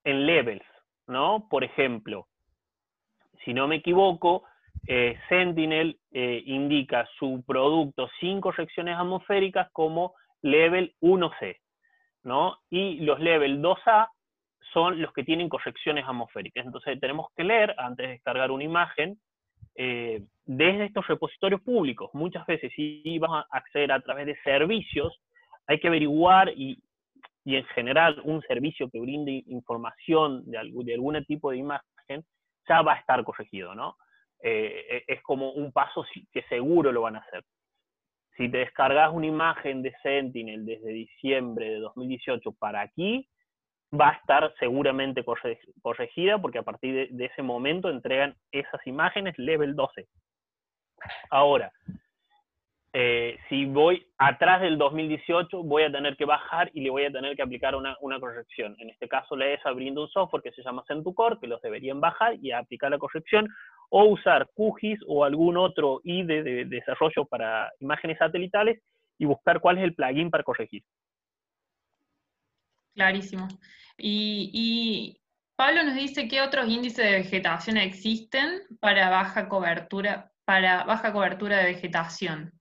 en 0.03 0.25
levels, 0.25 0.65
¿no? 1.08 1.47
Por 1.49 1.63
ejemplo, 1.63 2.27
si 3.43 3.53
no 3.53 3.67
me 3.67 3.77
equivoco, 3.77 4.43
eh, 4.88 5.17
Sentinel 5.30 5.99
eh, 6.12 6.43
indica 6.45 7.08
su 7.17 7.43
producto 7.45 8.10
sin 8.19 8.41
correcciones 8.41 8.97
atmosféricas 8.97 9.69
como 9.71 10.13
level 10.41 10.93
1C, 11.01 11.58
¿no? 12.23 12.58
Y 12.69 12.99
los 13.01 13.19
level 13.19 13.62
2A 13.62 14.10
son 14.73 15.01
los 15.01 15.13
que 15.13 15.23
tienen 15.23 15.49
correcciones 15.49 16.06
atmosféricas. 16.08 16.65
Entonces 16.65 16.99
tenemos 16.99 17.27
que 17.36 17.43
leer, 17.43 17.73
antes 17.77 18.06
de 18.06 18.13
descargar 18.13 18.51
una 18.51 18.63
imagen, 18.63 19.17
eh, 19.75 20.23
desde 20.45 20.86
estos 20.86 21.08
repositorios 21.08 21.62
públicos. 21.62 22.10
Muchas 22.13 22.45
veces 22.45 22.71
si 22.75 23.17
vamos 23.19 23.45
a 23.49 23.58
acceder 23.58 23.91
a 23.91 23.99
través 24.01 24.25
de 24.25 24.36
servicios, 24.43 25.21
hay 25.67 25.80
que 25.80 25.88
averiguar 25.88 26.49
y, 26.56 26.82
y 27.47 27.55
en 27.55 27.63
general 27.67 28.19
un 28.25 28.41
servicio 28.41 28.89
que 28.89 28.99
brinde 28.99 29.41
información 29.47 30.43
de, 30.51 30.57
algún, 30.57 31.13
de 31.13 31.21
tipo 31.21 31.51
de 31.51 31.57
imagen 31.57 32.25
ya 32.67 32.81
va 32.81 32.95
a 32.95 32.97
estar 32.97 33.23
corregido, 33.23 33.73
¿no? 33.73 33.95
Eh, 34.43 35.05
e, 35.07 35.13
es 35.13 35.21
como 35.21 35.51
un 35.51 35.71
paso 35.71 36.05
que 36.33 36.41
seguro 36.49 36.91
lo 36.91 37.03
van 37.03 37.15
a 37.15 37.19
hacer. 37.19 37.45
Si 38.36 38.49
te 38.49 38.57
descargas 38.57 39.13
una 39.13 39.27
imagen 39.27 39.81
de 39.81 39.95
Sentinel 40.03 40.65
desde 40.65 40.89
diciembre 40.89 41.69
de 41.69 41.79
2018 41.79 42.51
para 42.51 42.81
aquí, 42.81 43.25
va 43.97 44.10
a 44.10 44.15
estar 44.15 44.53
seguramente 44.60 45.23
corregida 45.81 46.41
porque 46.41 46.57
a 46.57 46.63
partir 46.63 47.10
de, 47.10 47.25
ese 47.27 47.43
momento 47.43 47.89
entregan 47.89 48.36
esas 48.51 48.86
imágenes 48.86 49.38
level 49.38 49.73
12. 49.73 50.05
Ahora, 51.29 51.71
eh, 52.93 53.38
si 53.50 53.65
voy 53.65 54.06
atrás 54.17 54.62
del 54.62 54.78
2018, 54.78 55.63
voy 55.63 55.84
a 55.84 55.91
tener 55.91 56.15
que 56.15 56.26
bajar 56.26 56.71
y 56.73 56.82
le 56.82 56.89
voy 56.89 57.06
a 57.06 57.12
tener 57.12 57.36
que 57.36 57.41
aplicar 57.41 57.76
una, 57.76 57.95
corrección. 58.19 58.76
En 58.80 58.89
este 58.89 59.08
caso, 59.08 59.36
le 59.36 59.56
es 59.56 59.65
abriendo 59.65 60.02
un 60.02 60.10
software 60.10 60.41
que 60.41 60.52
se 60.52 60.63
llama 60.63 60.84
CentuCore, 60.88 61.39
que 61.39 61.47
los 61.47 61.62
deberían 61.62 62.00
bajar 62.00 62.36
y 62.41 62.52
aplicar 62.52 62.91
la 62.91 62.97
corrección, 62.97 63.47
o 63.89 64.06
usar 64.06 64.50
QGIS 64.56 65.00
o 65.08 65.23
algún 65.23 65.58
otro 65.58 66.02
IDE 66.04 66.43
de 66.43 66.65
desarrollo 66.65 67.26
para 67.26 67.71
imágenes 67.80 68.17
satelitales 68.17 68.82
y 69.17 69.26
buscar 69.26 69.60
cuál 69.60 69.78
es 69.78 69.84
el 69.84 69.95
plugin 69.95 70.30
para 70.30 70.43
corregir. 70.43 70.84
Clarísimo. 72.93 73.47
Y, 73.97 75.19
Pablo 75.56 75.84
nos 75.84 75.95
dice 75.95 76.28
qué 76.28 76.41
otros 76.41 76.67
índices 76.67 77.04
de 77.04 77.17
vegetación 77.17 77.78
existen 77.78 78.62
para 78.80 79.10
baja 79.10 79.50
cobertura, 79.50 80.32
para 80.45 80.84
baja 80.84 81.12
cobertura 81.12 81.58
de 81.58 81.73
vegetación. 81.73 82.56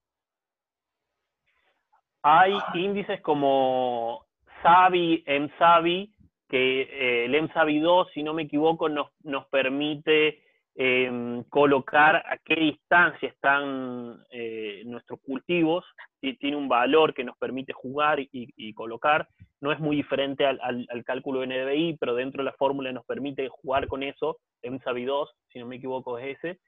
Hay 2.28 2.54
índices 2.74 3.20
como 3.20 4.24
SAVI, 4.62 5.22
EMSAVI, 5.26 6.12
que 6.48 6.82
eh, 6.82 7.24
el 7.26 7.34
EMSAVI 7.34 7.78
2, 7.78 8.08
si 8.14 8.22
no 8.22 8.34
me 8.34 8.42
equivoco, 8.42 8.88
nos, 8.88 9.08
nos 9.22 9.46
permite 9.46 10.40
Em, 10.78 11.42
colocar 11.44 12.16
a 12.16 12.36
qué 12.44 12.54
distancia 12.54 13.30
están 13.30 14.22
eh, 14.30 14.82
nuestros 14.84 15.18
cultivos, 15.22 15.86
tiene 16.20 16.54
un 16.54 16.68
valor 16.68 17.14
que 17.14 17.24
nos 17.24 17.34
permite 17.38 17.72
jugar 17.72 18.18
y, 18.20 18.74
colocar, 18.74 19.26
no 19.62 19.72
es 19.72 19.80
muy 19.80 19.96
diferente 19.96 20.44
al, 20.44 20.86
cálculo 21.06 21.40
de 21.40 21.46
NDVI, 21.46 21.96
pero 21.98 22.14
dentro 22.14 22.42
de 22.42 22.50
la 22.50 22.56
fórmula 22.58 22.92
nos 22.92 23.06
permite 23.06 23.48
jugar 23.48 23.88
con 23.88 24.02
eso, 24.02 24.36
EMSAVI 24.60 25.04
2, 25.06 25.30
si 25.48 25.60
no 25.60 25.66
me 25.66 25.76
equivoco 25.76 26.18
es 26.18 26.36
ese, 26.36 26.60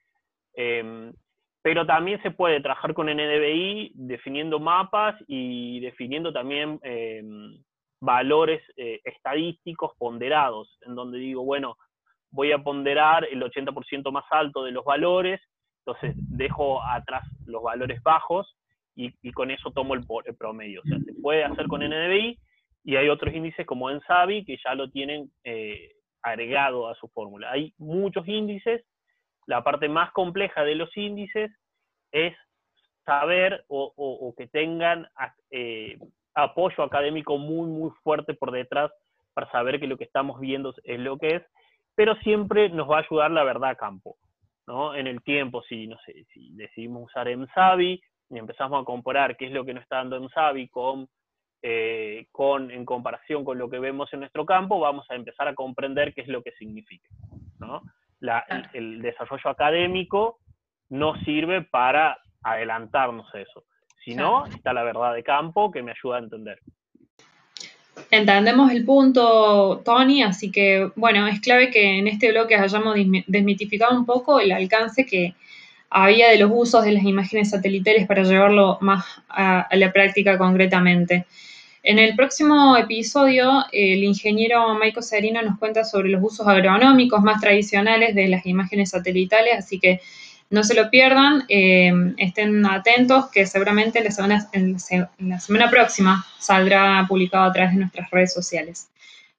em, 0.55 1.13
pero 1.61 1.85
también 1.85 2.21
se 2.21 2.31
puede 2.31 2.61
trabajar 2.61 2.93
con 2.93 3.07
NDVI 3.07 3.91
definiendo 3.95 4.59
mapas 4.59 5.15
y 5.27 5.79
definiendo 5.81 6.31
también 6.31 6.79
em, 6.83 7.61
valores 7.99 8.61
eh, 8.77 9.01
estadísticos 9.03 9.91
ponderados, 9.97 10.77
en 10.85 10.95
donde 10.95 11.17
digo, 11.17 11.43
bueno, 11.43 11.75
voy 12.31 12.51
a 12.51 12.59
ponderar 12.59 13.25
el 13.25 13.41
80% 13.41 14.11
más 14.11 14.25
alto 14.31 14.63
de 14.63 14.71
los 14.71 14.85
valores, 14.85 15.41
entonces 15.85 16.15
dejo 16.29 16.81
atrás 16.83 17.23
los 17.45 17.63
valores 17.63 18.01
bajos 18.03 18.55
y, 18.95 19.31
con 19.31 19.49
eso 19.49 19.71
tomo 19.71 19.93
el, 19.93 20.05
promedio. 20.37 20.81
O 20.81 20.83
sea, 20.83 20.99
se 20.99 21.13
puede 21.21 21.45
hacer 21.45 21.67
con 21.67 21.81
NDVI 21.81 22.37
y 22.83 22.95
hay 22.95 23.07
otros 23.07 23.33
índices 23.33 23.65
como 23.65 23.89
ENSAVI 23.89 24.43
que 24.43 24.57
ya 24.63 24.75
lo 24.75 24.89
tienen 24.89 25.31
eh, 25.43 25.93
agregado 26.21 26.89
a 26.89 26.95
su 26.95 27.07
fórmula. 27.07 27.49
Hay 27.51 27.73
muchos 27.77 28.27
índices, 28.27 28.83
la 29.49 29.63
parte 29.63 29.89
más 29.89 30.11
compleja 30.11 30.63
de 30.63 30.75
los 30.75 30.95
índices 30.95 31.51
es 32.11 32.35
saber 33.03 33.65
o, 33.67 34.33
que 34.37 34.47
tengan 34.47 35.07
eh, 35.49 35.97
apoyo 36.35 36.83
académico 36.83 37.39
muy, 37.39 37.67
muy 37.67 37.89
fuerte 38.03 38.35
por 38.35 38.51
detrás 38.51 38.91
para 39.33 39.49
saber 39.51 39.79
que 39.79 39.87
lo 39.87 39.97
que 39.97 40.03
estamos 40.03 40.39
viendo 40.39 40.73
es 40.83 40.99
lo 40.99 41.17
que 41.17 41.37
es 41.37 41.43
pero 41.95 42.15
siempre 42.17 42.69
nos 42.69 42.89
va 42.89 42.97
a 42.97 43.01
ayudar 43.01 43.31
la 43.31 43.43
verdad 43.43 43.71
a 43.71 43.75
campo, 43.75 44.17
¿no? 44.67 44.95
En 44.95 45.07
el 45.07 45.21
tiempo, 45.21 45.63
si, 45.63 45.87
no 45.87 45.97
sé, 46.05 46.25
si 46.31 46.51
decidimos 46.53 47.07
usar 47.07 47.27
EMSAVI 47.27 48.01
y 48.29 48.37
empezamos 48.37 48.81
a 48.81 48.85
comparar 48.85 49.35
qué 49.35 49.47
es 49.47 49.51
lo 49.51 49.65
que 49.65 49.73
nos 49.73 49.83
está 49.83 49.97
dando 49.97 50.15
EMSAVI 50.15 50.69
con, 50.69 51.09
eh, 51.61 52.27
con, 52.31 52.71
en 52.71 52.85
comparación 52.85 53.43
con 53.43 53.57
lo 53.57 53.69
que 53.69 53.79
vemos 53.79 54.13
en 54.13 54.21
nuestro 54.21 54.45
campo, 54.45 54.79
vamos 54.79 55.05
a 55.09 55.15
empezar 55.15 55.49
a 55.49 55.55
comprender 55.55 56.13
qué 56.13 56.21
es 56.21 56.29
lo 56.29 56.41
que 56.41 56.51
significa, 56.51 57.09
¿no? 57.59 57.81
El, 58.73 59.01
desarrollo 59.01 59.49
académico 59.49 60.39
no 60.89 61.15
sirve 61.23 61.61
para 61.61 62.17
adelantarnos 62.43 63.33
eso, 63.35 63.65
sino 64.03 64.45
está 64.45 64.73
la 64.73 64.83
verdad 64.83 65.13
de 65.13 65.23
campo 65.23 65.71
que 65.71 65.83
me 65.83 65.91
ayuda 65.91 66.17
a 66.17 66.19
entender. 66.19 66.59
Entendemos 68.11 68.71
el 68.71 68.85
punto, 68.85 69.81
Tony, 69.83 70.23
así 70.23 70.51
que 70.51 70.89
bueno, 70.95 71.27
es 71.27 71.41
clave 71.41 71.69
que 71.69 71.99
en 71.99 72.07
este 72.07 72.31
bloque 72.31 72.55
hayamos 72.55 72.95
desmitificado 73.27 73.97
un 73.97 74.05
poco 74.05 74.39
el 74.39 74.51
alcance 74.51 75.05
que 75.05 75.35
había 75.89 76.29
de 76.29 76.37
los 76.37 76.51
usos 76.53 76.83
de 76.83 76.91
las 76.91 77.03
imágenes 77.03 77.49
satelitales 77.49 78.07
para 78.07 78.23
llevarlo 78.23 78.77
más 78.81 79.05
a, 79.27 79.67
la 79.71 79.91
práctica 79.91 80.37
concretamente. 80.37 81.25
En 81.89 81.97
el 81.97 82.15
próximo 82.15 82.77
episodio, 82.77 83.65
el 83.71 84.03
ingeniero 84.03 84.75
Maico 84.75 85.01
Serino 85.01 85.41
nos 85.41 85.57
cuenta 85.57 85.83
sobre 85.83 86.09
los 86.09 86.21
usos 86.21 86.47
agronómicos 86.47 87.23
más 87.23 87.41
tradicionales 87.41 88.13
de 88.13 88.27
las 88.27 88.45
imágenes 88.45 88.91
satelitales, 88.91 89.55
así 89.57 89.79
que 89.79 89.99
no 90.51 90.63
se 90.63 90.75
lo 90.75 90.91
pierdan, 90.91 91.45
eh, 91.49 91.91
estén 92.17 92.63
atentos 92.67 93.31
que 93.31 93.47
seguramente 93.47 94.07
en 94.53 94.77
la 95.29 95.39
semana 95.39 95.71
próxima 95.71 96.23
saldrá 96.37 97.07
publicado 97.09 97.45
a 97.45 97.53
través 97.53 97.73
de 97.73 97.79
nuestras 97.79 98.11
redes 98.11 98.35
sociales. 98.35 98.91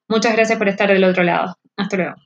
Muchas 0.08 0.32
gracias 0.32 0.58
por 0.58 0.68
estar 0.68 0.92
del 0.92 1.04
otro 1.04 1.22
lado. 1.22 1.56
Hasta 1.76 1.96
luego. 1.98 2.16